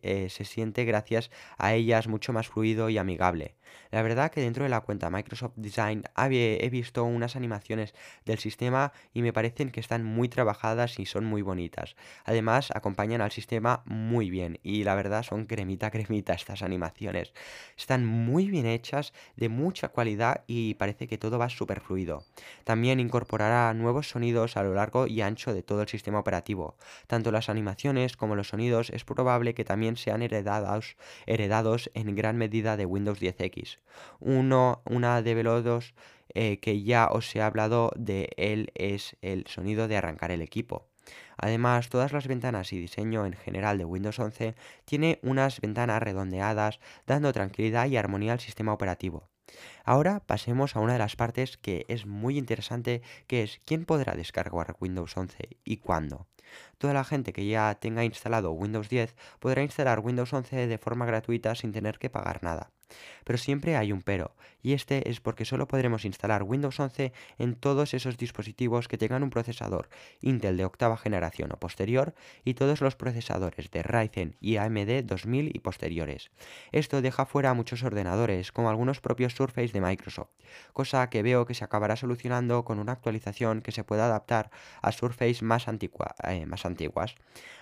eh, 0.02 0.28
se 0.28 0.44
siente 0.44 0.84
gracias 0.84 1.30
a 1.56 1.72
ellas 1.72 2.08
mucho 2.08 2.34
más 2.34 2.48
fluido 2.48 2.90
y 2.90 2.98
amigable. 2.98 3.56
La 3.90 4.02
verdad 4.02 4.30
que 4.30 4.40
dentro 4.40 4.64
de 4.64 4.70
la 4.70 4.80
cuenta 4.80 5.10
Microsoft 5.10 5.54
Design 5.56 6.04
he 6.16 6.68
visto 6.70 7.04
unas 7.04 7.36
animaciones 7.36 7.94
del 8.24 8.38
sistema 8.38 8.92
y 9.12 9.22
me 9.22 9.32
parecen 9.32 9.70
que 9.70 9.80
están 9.80 10.04
muy 10.04 10.28
trabajadas 10.28 10.98
y 10.98 11.06
son 11.06 11.24
muy 11.24 11.42
bonitas. 11.42 11.96
Además 12.24 12.70
acompañan 12.74 13.20
al 13.20 13.32
sistema 13.32 13.82
muy 13.86 14.30
bien 14.30 14.58
y 14.62 14.84
la 14.84 14.94
verdad 14.94 15.22
son 15.22 15.46
cremita 15.46 15.90
cremita 15.90 16.34
estas 16.34 16.62
animaciones. 16.62 17.32
Están 17.76 18.04
muy 18.04 18.50
bien 18.50 18.66
hechas, 18.66 19.12
de 19.36 19.48
mucha 19.48 19.88
cualidad 19.88 20.44
y 20.52 20.74
parece 20.74 21.06
que 21.06 21.16
todo 21.16 21.38
va 21.38 21.48
súper 21.48 21.80
fluido. 21.80 22.24
También 22.64 22.98
incorporará 22.98 23.72
nuevos 23.72 24.08
sonidos 24.08 24.56
a 24.56 24.64
lo 24.64 24.74
largo 24.74 25.06
y 25.06 25.20
ancho 25.20 25.54
de 25.54 25.62
todo 25.62 25.82
el 25.82 25.88
sistema 25.88 26.18
operativo. 26.18 26.74
Tanto 27.06 27.30
las 27.30 27.48
animaciones 27.48 28.16
como 28.16 28.34
los 28.34 28.48
sonidos 28.48 28.90
es 28.90 29.04
probable 29.04 29.54
que 29.54 29.64
también 29.64 29.96
sean 29.96 30.22
heredados, 30.22 30.96
en 31.94 32.16
gran 32.16 32.36
medida 32.36 32.76
de 32.76 32.84
Windows 32.84 33.20
10X. 33.20 33.78
Uno, 34.18 34.82
una 34.86 35.22
de 35.22 35.34
velodos 35.36 35.94
eh, 36.34 36.58
que 36.58 36.82
ya 36.82 37.06
os 37.06 37.32
he 37.36 37.42
hablado 37.42 37.92
de 37.94 38.30
él 38.36 38.72
es 38.74 39.16
el 39.22 39.46
sonido 39.46 39.86
de 39.86 39.98
arrancar 39.98 40.32
el 40.32 40.42
equipo. 40.42 40.88
Además, 41.36 41.90
todas 41.90 42.12
las 42.12 42.26
ventanas 42.26 42.72
y 42.72 42.80
diseño 42.80 43.24
en 43.24 43.34
general 43.34 43.78
de 43.78 43.84
Windows 43.84 44.18
11 44.18 44.56
tiene 44.84 45.20
unas 45.22 45.60
ventanas 45.60 46.02
redondeadas, 46.02 46.80
dando 47.06 47.32
tranquilidad 47.32 47.86
y 47.86 47.96
armonía 47.96 48.32
al 48.32 48.40
sistema 48.40 48.72
operativo. 48.72 49.30
Ahora 49.84 50.20
pasemos 50.20 50.76
a 50.76 50.80
una 50.80 50.94
de 50.94 50.98
las 50.98 51.16
partes 51.16 51.56
que 51.56 51.84
es 51.88 52.06
muy 52.06 52.38
interesante, 52.38 53.02
que 53.26 53.42
es 53.42 53.60
quién 53.64 53.84
podrá 53.84 54.14
descargar 54.14 54.76
Windows 54.80 55.16
11 55.16 55.58
y 55.64 55.78
cuándo. 55.78 56.26
Toda 56.78 56.94
la 56.94 57.04
gente 57.04 57.32
que 57.32 57.46
ya 57.46 57.74
tenga 57.76 58.04
instalado 58.04 58.52
Windows 58.52 58.88
10 58.88 59.14
podrá 59.38 59.62
instalar 59.62 60.00
Windows 60.00 60.32
11 60.32 60.66
de 60.66 60.78
forma 60.78 61.06
gratuita 61.06 61.54
sin 61.54 61.72
tener 61.72 61.98
que 61.98 62.10
pagar 62.10 62.42
nada. 62.42 62.70
Pero 63.24 63.38
siempre 63.38 63.76
hay 63.76 63.92
un 63.92 64.02
pero, 64.02 64.34
y 64.62 64.72
este 64.72 65.10
es 65.10 65.20
porque 65.20 65.44
solo 65.44 65.68
podremos 65.68 66.04
instalar 66.04 66.42
Windows 66.42 66.78
11 66.78 67.12
en 67.38 67.54
todos 67.54 67.94
esos 67.94 68.16
dispositivos 68.16 68.88
que 68.88 68.98
tengan 68.98 69.22
un 69.22 69.30
procesador 69.30 69.88
Intel 70.20 70.56
de 70.56 70.64
octava 70.64 70.96
generación 70.96 71.52
o 71.52 71.58
posterior 71.58 72.14
y 72.44 72.54
todos 72.54 72.80
los 72.80 72.96
procesadores 72.96 73.70
de 73.70 73.82
Ryzen 73.82 74.36
y 74.40 74.56
AMD 74.56 75.04
2000 75.04 75.50
y 75.54 75.58
posteriores. 75.60 76.30
Esto 76.72 77.02
deja 77.02 77.26
fuera 77.26 77.50
a 77.50 77.54
muchos 77.54 77.82
ordenadores, 77.82 78.52
como 78.52 78.70
algunos 78.70 79.00
propios 79.00 79.34
Surface 79.34 79.72
de 79.72 79.80
Microsoft, 79.80 80.30
cosa 80.72 81.08
que 81.10 81.22
veo 81.22 81.46
que 81.46 81.54
se 81.54 81.64
acabará 81.64 81.96
solucionando 81.96 82.64
con 82.64 82.78
una 82.78 82.92
actualización 82.92 83.62
que 83.62 83.72
se 83.72 83.84
pueda 83.84 84.06
adaptar 84.06 84.50
a 84.82 84.92
Surface 84.92 85.44
más, 85.44 85.66
eh, 85.68 86.46
más 86.46 86.66
antiguas. 86.66 87.14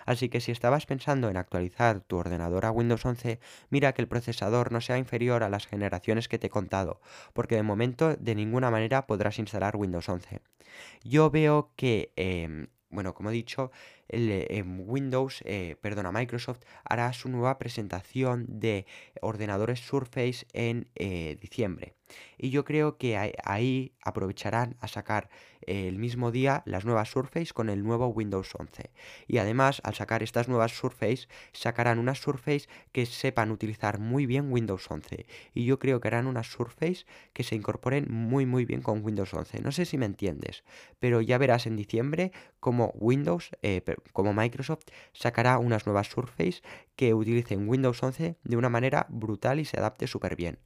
Así 0.07 0.31
que 0.31 0.41
si 0.41 0.53
estabas 0.53 0.87
pensando 0.87 1.29
en 1.29 1.37
actualizar 1.37 2.01
tu 2.01 2.17
ordenador 2.17 2.65
a 2.65 2.71
Windows 2.71 3.05
11, 3.05 3.41
mira 3.69 3.93
que 3.93 4.01
el 4.01 4.09
procesador 4.09 4.73
no 4.73 4.81
sea 4.81 4.97
inferior 4.97 5.18
a 5.19 5.49
las 5.49 5.67
generaciones 5.67 6.29
que 6.29 6.39
te 6.39 6.47
he 6.47 6.51
contado, 6.51 7.01
porque 7.33 7.57
de 7.57 7.63
momento 7.63 8.17
de 8.17 8.35
ninguna 8.35 8.71
manera 8.71 9.07
podrás 9.07 9.39
instalar 9.39 9.77
Windows 9.77 10.09
11. 10.09 10.41
Yo 11.03 11.31
veo 11.31 11.73
que, 11.77 12.13
em, 12.17 12.69
bueno, 12.91 13.15
como 13.15 13.31
he 13.31 13.33
dicho, 13.33 13.71
el, 14.09 14.47
em, 14.49 14.81
Windows, 14.89 15.43
eh, 15.45 15.77
perdona, 15.81 16.13
Microsoft 16.13 16.63
hará 16.85 17.13
su 17.13 17.29
nueva 17.29 17.59
presentación 17.59 18.47
de 18.49 18.87
ordenadores 19.21 19.81
Surface 19.81 20.47
en 20.53 20.89
eh, 20.95 21.37
diciembre. 21.41 21.98
Y 22.37 22.51
yo 22.51 22.65
creo 22.65 22.97
que 22.99 23.17
ahí 23.45 23.93
aprovecharán 24.03 24.77
a 24.81 24.89
sacar 24.89 25.29
el 25.63 25.99
mismo 25.99 26.31
día 26.31 26.63
las 26.65 26.85
nuevas 26.85 27.11
Surface 27.11 27.53
con 27.53 27.69
el 27.69 27.83
nuevo 27.83 28.09
Windows 28.09 28.55
11. 28.59 28.91
Y 29.27 29.39
además, 29.39 29.81
al 29.85 29.95
sacar 29.95 30.23
estas 30.23 30.49
nuevas 30.49 30.73
Surface, 30.73 31.29
sacarán 31.53 31.99
unas 31.99 32.21
Surface 32.21 32.69
que 32.93 33.05
sepan 33.07 33.51
utilizar 33.51 33.99
muy 33.99 34.27
bien 34.27 34.51
Windows 34.51 34.91
11. 34.91 35.27
Y 35.55 35.65
yo 35.65 35.79
creo 35.79 36.01
que 36.01 36.09
harán 36.09 36.27
unas 36.27 36.47
Surface 36.47 37.05
que 37.33 37.43
se 37.43 37.55
incorporen 37.55 38.07
muy 38.11 38.47
muy 38.47 38.65
bien 38.65 38.81
con 38.81 39.05
Windows 39.05 39.35
11. 39.35 39.61
No 39.61 39.73
sé 39.73 39.85
si 39.85 39.99
me 39.99 40.07
entiendes, 40.07 40.65
pero 40.99 41.21
ya 41.21 41.39
verás 41.39 41.67
en 41.67 41.77
diciembre 41.77 42.33
como 42.61 42.93
Windows, 42.95 43.51
eh, 43.63 43.83
como 44.13 44.33
Microsoft, 44.33 44.85
sacará 45.13 45.59
unas 45.59 45.87
nuevas 45.87 46.09
Surface 46.09 46.63
que 46.97 47.15
utilicen 47.15 47.69
Windows 47.69 48.03
11 48.03 48.37
de 48.43 48.57
una 48.57 48.69
manera 48.69 49.07
brutal 49.11 49.61
y 49.61 49.65
se 49.65 49.79
adapte 49.79 50.07
súper 50.07 50.37
bien. 50.37 50.59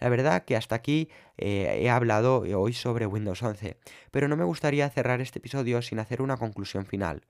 La 0.00 0.08
verdad 0.08 0.44
que 0.44 0.56
hasta 0.56 0.74
aquí 0.74 1.08
eh, 1.38 1.80
he 1.82 1.90
hablado 1.90 2.40
hoy 2.40 2.72
sobre 2.72 3.06
Windows 3.06 3.42
11, 3.42 3.76
pero 4.10 4.28
no 4.28 4.36
me 4.36 4.44
gustaría 4.44 4.88
cerrar 4.90 5.20
este 5.20 5.38
episodio 5.38 5.82
sin 5.82 5.98
hacer 5.98 6.22
una 6.22 6.36
conclusión 6.36 6.86
final. 6.86 7.22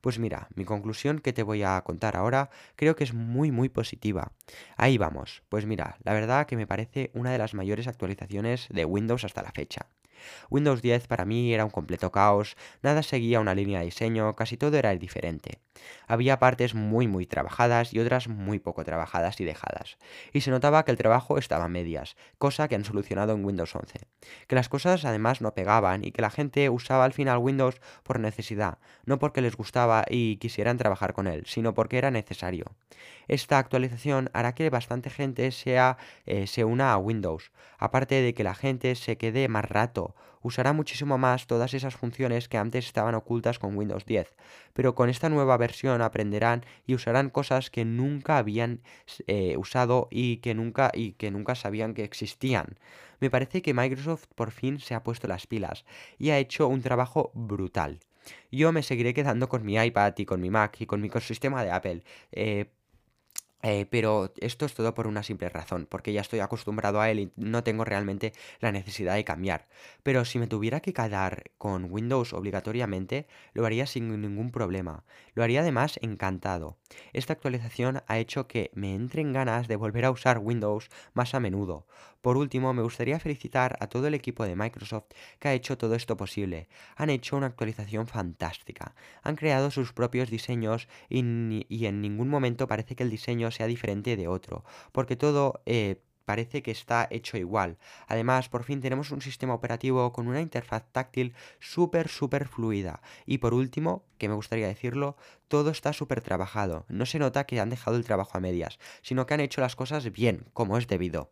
Pues 0.00 0.18
mira, 0.18 0.48
mi 0.54 0.64
conclusión 0.64 1.20
que 1.20 1.32
te 1.32 1.42
voy 1.42 1.62
a 1.62 1.80
contar 1.82 2.16
ahora 2.16 2.50
creo 2.76 2.96
que 2.96 3.04
es 3.04 3.14
muy 3.14 3.50
muy 3.50 3.68
positiva. 3.68 4.32
Ahí 4.76 4.98
vamos, 4.98 5.42
pues 5.48 5.66
mira, 5.66 5.96
la 6.04 6.12
verdad 6.12 6.46
que 6.46 6.56
me 6.56 6.66
parece 6.66 7.10
una 7.14 7.30
de 7.32 7.38
las 7.38 7.54
mayores 7.54 7.88
actualizaciones 7.88 8.68
de 8.70 8.84
Windows 8.84 9.24
hasta 9.24 9.42
la 9.42 9.52
fecha. 9.52 9.86
Windows 10.50 10.82
10 10.82 11.06
para 11.06 11.24
mí 11.24 11.52
era 11.52 11.64
un 11.64 11.70
completo 11.70 12.10
caos, 12.10 12.56
nada 12.82 13.02
seguía 13.02 13.40
una 13.40 13.54
línea 13.54 13.80
de 13.80 13.86
diseño, 13.86 14.34
casi 14.36 14.56
todo 14.56 14.76
era 14.76 14.94
diferente. 14.94 15.58
Había 16.06 16.38
partes 16.38 16.74
muy 16.74 17.08
muy 17.08 17.26
trabajadas 17.26 17.92
y 17.92 17.98
otras 17.98 18.28
muy 18.28 18.58
poco 18.58 18.84
trabajadas 18.84 19.40
y 19.40 19.44
dejadas. 19.44 19.98
Y 20.32 20.42
se 20.42 20.50
notaba 20.50 20.84
que 20.84 20.90
el 20.90 20.98
trabajo 20.98 21.38
estaba 21.38 21.64
a 21.64 21.68
medias, 21.68 22.16
cosa 22.38 22.68
que 22.68 22.74
han 22.74 22.84
solucionado 22.84 23.32
en 23.32 23.44
Windows 23.44 23.74
11. 23.74 24.00
Que 24.46 24.54
las 24.54 24.68
cosas 24.68 25.04
además 25.04 25.40
no 25.40 25.54
pegaban 25.54 26.04
y 26.04 26.12
que 26.12 26.22
la 26.22 26.30
gente 26.30 26.68
usaba 26.70 27.04
al 27.04 27.12
final 27.12 27.38
Windows 27.38 27.80
por 28.02 28.20
necesidad, 28.20 28.78
no 29.04 29.18
porque 29.18 29.40
les 29.40 29.56
gustaba 29.56 30.04
y 30.08 30.36
quisieran 30.36 30.78
trabajar 30.78 31.12
con 31.12 31.26
él, 31.26 31.44
sino 31.46 31.74
porque 31.74 31.98
era 31.98 32.10
necesario. 32.10 32.74
Esta 33.28 33.58
actualización 33.58 34.30
hará 34.32 34.54
que 34.54 34.70
bastante 34.70 35.10
gente 35.10 35.50
sea, 35.50 35.96
eh, 36.26 36.46
se 36.46 36.64
una 36.64 36.92
a 36.92 36.98
Windows, 36.98 37.52
aparte 37.78 38.20
de 38.20 38.34
que 38.34 38.44
la 38.44 38.54
gente 38.54 38.94
se 38.94 39.16
quede 39.16 39.48
más 39.48 39.64
rato, 39.64 40.14
usará 40.44 40.72
muchísimo 40.72 41.18
más 41.18 41.48
todas 41.48 41.74
esas 41.74 41.96
funciones 41.96 42.48
que 42.48 42.58
antes 42.58 42.86
estaban 42.86 43.16
ocultas 43.16 43.58
con 43.58 43.76
Windows 43.76 44.04
10, 44.04 44.36
pero 44.74 44.94
con 44.94 45.08
esta 45.08 45.30
nueva 45.30 45.56
versión 45.56 46.02
aprenderán 46.02 46.64
y 46.86 46.94
usarán 46.94 47.30
cosas 47.30 47.70
que 47.70 47.84
nunca 47.84 48.36
habían 48.36 48.82
eh, 49.26 49.56
usado 49.56 50.06
y 50.10 50.36
que 50.36 50.54
nunca, 50.54 50.92
y 50.94 51.12
que 51.12 51.30
nunca 51.30 51.54
sabían 51.54 51.94
que 51.94 52.04
existían. 52.04 52.78
Me 53.20 53.30
parece 53.30 53.62
que 53.62 53.74
Microsoft 53.74 54.26
por 54.34 54.50
fin 54.50 54.78
se 54.80 54.94
ha 54.94 55.02
puesto 55.02 55.26
las 55.26 55.46
pilas 55.46 55.86
y 56.18 56.30
ha 56.30 56.38
hecho 56.38 56.68
un 56.68 56.82
trabajo 56.82 57.32
brutal. 57.34 58.00
Yo 58.52 58.70
me 58.70 58.82
seguiré 58.82 59.14
quedando 59.14 59.48
con 59.48 59.64
mi 59.64 59.76
iPad 59.76 60.14
y 60.18 60.26
con 60.26 60.40
mi 60.40 60.50
Mac 60.50 60.76
y 60.80 60.86
con 60.86 61.00
mi 61.00 61.08
ecosistema 61.08 61.64
de 61.64 61.70
Apple. 61.70 62.02
Eh, 62.32 62.70
eh, 63.66 63.86
pero 63.86 64.30
esto 64.40 64.66
es 64.66 64.74
todo 64.74 64.92
por 64.92 65.06
una 65.06 65.22
simple 65.22 65.48
razón, 65.48 65.86
porque 65.88 66.12
ya 66.12 66.20
estoy 66.20 66.40
acostumbrado 66.40 67.00
a 67.00 67.10
él 67.10 67.18
y 67.18 67.32
no 67.36 67.64
tengo 67.64 67.86
realmente 67.86 68.34
la 68.60 68.72
necesidad 68.72 69.14
de 69.14 69.24
cambiar. 69.24 69.68
Pero 70.02 70.26
si 70.26 70.38
me 70.38 70.46
tuviera 70.46 70.80
que 70.80 70.92
quedar 70.92 71.44
con 71.56 71.90
Windows 71.90 72.34
obligatoriamente, 72.34 73.26
lo 73.54 73.64
haría 73.64 73.86
sin 73.86 74.20
ningún 74.20 74.50
problema. 74.50 75.04
Lo 75.32 75.42
haría 75.42 75.62
además 75.62 75.98
encantado. 76.02 76.76
Esta 77.14 77.32
actualización 77.32 78.02
ha 78.06 78.18
hecho 78.18 78.48
que 78.48 78.70
me 78.74 78.94
entren 78.94 79.32
ganas 79.32 79.66
de 79.66 79.76
volver 79.76 80.04
a 80.04 80.10
usar 80.10 80.40
Windows 80.40 80.90
más 81.14 81.34
a 81.34 81.40
menudo. 81.40 81.86
Por 82.24 82.38
último, 82.38 82.72
me 82.72 82.80
gustaría 82.80 83.20
felicitar 83.20 83.76
a 83.80 83.86
todo 83.86 84.06
el 84.06 84.14
equipo 84.14 84.46
de 84.46 84.56
Microsoft 84.56 85.08
que 85.38 85.48
ha 85.48 85.52
hecho 85.52 85.76
todo 85.76 85.94
esto 85.94 86.16
posible. 86.16 86.68
Han 86.96 87.10
hecho 87.10 87.36
una 87.36 87.48
actualización 87.48 88.06
fantástica. 88.06 88.94
Han 89.22 89.36
creado 89.36 89.70
sus 89.70 89.92
propios 89.92 90.30
diseños 90.30 90.88
y, 91.10 91.18
en 91.18 92.00
ningún 92.00 92.30
momento 92.30 92.66
parece 92.66 92.96
que 92.96 93.02
el 93.02 93.10
diseño 93.10 93.50
sea 93.54 93.66
diferente 93.66 94.16
de 94.16 94.28
otro, 94.28 94.64
porque 94.92 95.16
todo... 95.16 95.62
Eh, 95.66 96.00
parece 96.24 96.62
que 96.62 96.70
está 96.70 97.06
hecho 97.10 97.36
igual. 97.36 97.76
Además, 98.06 98.48
por 98.48 98.64
fin 98.64 98.80
tenemos 98.80 99.10
un 99.10 99.20
sistema 99.20 99.54
operativo 99.54 100.12
con 100.12 100.26
una 100.26 100.40
interfaz 100.40 100.84
táctil 100.90 101.34
súper, 101.60 102.08
súper 102.08 102.48
fluida. 102.48 103.00
Y 103.26 103.38
por 103.38 103.54
último, 103.54 104.04
que 104.18 104.28
me 104.28 104.34
gustaría 104.34 104.66
decirlo, 104.66 105.16
todo 105.48 105.70
está 105.70 105.92
súper 105.92 106.20
trabajado. 106.20 106.86
No 106.88 107.06
se 107.06 107.18
nota 107.18 107.44
que 107.44 107.60
han 107.60 107.70
dejado 107.70 107.96
el 107.96 108.04
trabajo 108.04 108.36
a 108.36 108.40
medias, 108.40 108.78
sino 109.02 109.26
que 109.26 109.34
han 109.34 109.40
hecho 109.40 109.60
las 109.60 109.76
cosas 109.76 110.10
bien, 110.12 110.46
como 110.52 110.78
es 110.78 110.86
debido. 110.86 111.30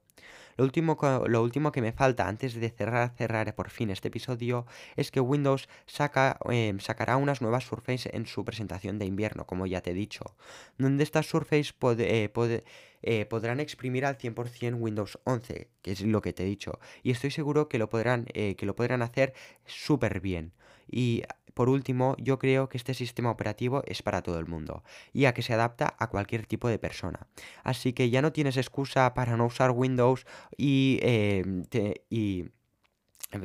Lo 0.57 0.65
último, 0.65 0.99
lo 1.27 1.43
último 1.43 1.73
que 1.73 1.81
me 1.81 1.93
falta 1.93 2.29
antes 2.29 2.55
de 2.55 2.71
cerrar, 2.71 3.15
cerrar 3.17 3.55
por 3.55 3.71
fin 3.71 3.91
este 3.91 4.09
episodio 4.09 4.67
es 4.97 5.11
que 5.11 5.21
Windows 5.21 5.69
saca, 5.87 6.39
em, 6.51 6.79
sacará 6.79 7.17
unas 7.17 7.41
nuevas 7.41 7.65
Surface 7.65 8.11
en 8.13 8.27
su 8.27 8.45
presentación 8.45 8.99
de 8.99 9.07
invierno, 9.07 9.47
como 9.47 9.67
ya 9.67 9.81
te 9.81 9.91
he 9.91 9.95
dicho, 9.95 10.37
donde 10.79 11.05
estas 11.05 11.27
Surface 11.27 11.73
eh, 11.99 12.31
eh, 13.03 13.27
podrán 13.27 13.61
exprimir 13.61 14.05
al 14.05 14.17
100% 14.19 14.75
Windows 14.75 15.19
11, 15.25 15.69
que 15.83 15.93
es 15.93 16.03
lo 16.03 16.21
que 16.23 16.33
te 16.33 16.43
he 16.45 16.47
dicho, 16.47 16.79
y 17.03 17.11
estoy 17.11 17.31
seguro 17.31 17.69
que 17.69 17.79
lo 17.79 17.89
podrán, 17.89 18.27
eh, 18.35 18.55
que 18.57 18.67
lo 18.67 18.75
podrán 18.75 19.03
hacer 19.03 19.35
súper 19.67 20.21
bien. 20.21 20.53
Y 20.91 21.23
por 21.55 21.69
último, 21.69 22.17
yo 22.19 22.39
creo 22.39 22.69
que 22.69 22.79
este 22.79 22.95
sistema 22.95 23.31
operativo 23.31 23.83
es 23.87 24.03
para 24.03 24.23
todo 24.23 24.39
el 24.39 24.47
mundo, 24.47 24.83
ya 25.13 25.35
que 25.35 25.43
se 25.43 25.55
adapta 25.55 25.95
a 25.99 26.09
cualquier 26.09 26.47
tipo 26.47 26.69
de 26.69 26.79
persona. 26.79 27.27
Así 27.65 27.93
que 27.93 28.11
ya 28.11 28.23
no 28.23 28.33
tienes 28.33 28.57
excusa 28.57 29.15
para 29.15 29.37
no 29.37 29.47
usar 29.47 29.71
Windows 29.71 30.27
y, 30.57 30.99
eh, 31.03 31.45
y 32.11 32.47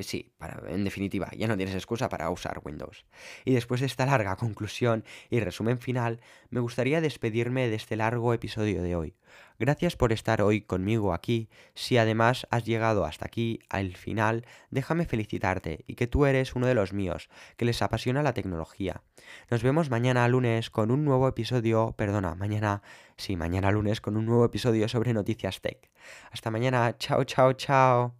Sí, 0.00 0.32
para, 0.36 0.62
en 0.70 0.84
definitiva, 0.84 1.30
ya 1.36 1.46
no 1.46 1.56
tienes 1.56 1.74
excusa 1.74 2.08
para 2.10 2.28
usar 2.30 2.60
Windows. 2.62 3.06
Y 3.44 3.54
después 3.54 3.80
de 3.80 3.86
esta 3.86 4.04
larga 4.04 4.36
conclusión 4.36 5.04
y 5.30 5.40
resumen 5.40 5.78
final, 5.78 6.20
me 6.50 6.60
gustaría 6.60 7.00
despedirme 7.00 7.68
de 7.68 7.76
este 7.76 7.96
largo 7.96 8.34
episodio 8.34 8.82
de 8.82 8.96
hoy. 8.96 9.14
Gracias 9.60 9.96
por 9.96 10.12
estar 10.12 10.40
hoy 10.40 10.60
conmigo 10.60 11.12
aquí. 11.12 11.48
Si 11.74 11.98
además 11.98 12.46
has 12.50 12.64
llegado 12.64 13.04
hasta 13.04 13.26
aquí, 13.26 13.58
al 13.68 13.96
final, 13.96 14.46
déjame 14.70 15.04
felicitarte 15.04 15.84
y 15.88 15.96
que 15.96 16.06
tú 16.06 16.26
eres 16.26 16.54
uno 16.54 16.68
de 16.68 16.74
los 16.74 16.92
míos, 16.92 17.28
que 17.56 17.64
les 17.64 17.82
apasiona 17.82 18.22
la 18.22 18.34
tecnología. 18.34 19.02
Nos 19.50 19.64
vemos 19.64 19.90
mañana 19.90 20.28
lunes 20.28 20.70
con 20.70 20.92
un 20.92 21.04
nuevo 21.04 21.26
episodio, 21.26 21.92
perdona, 21.96 22.36
mañana, 22.36 22.82
sí, 23.16 23.34
mañana 23.34 23.72
lunes 23.72 24.00
con 24.00 24.16
un 24.16 24.26
nuevo 24.26 24.44
episodio 24.44 24.88
sobre 24.88 25.12
noticias 25.12 25.60
tech. 25.60 25.90
Hasta 26.30 26.52
mañana, 26.52 26.96
chao, 26.96 27.24
chao, 27.24 27.52
chao. 27.54 28.17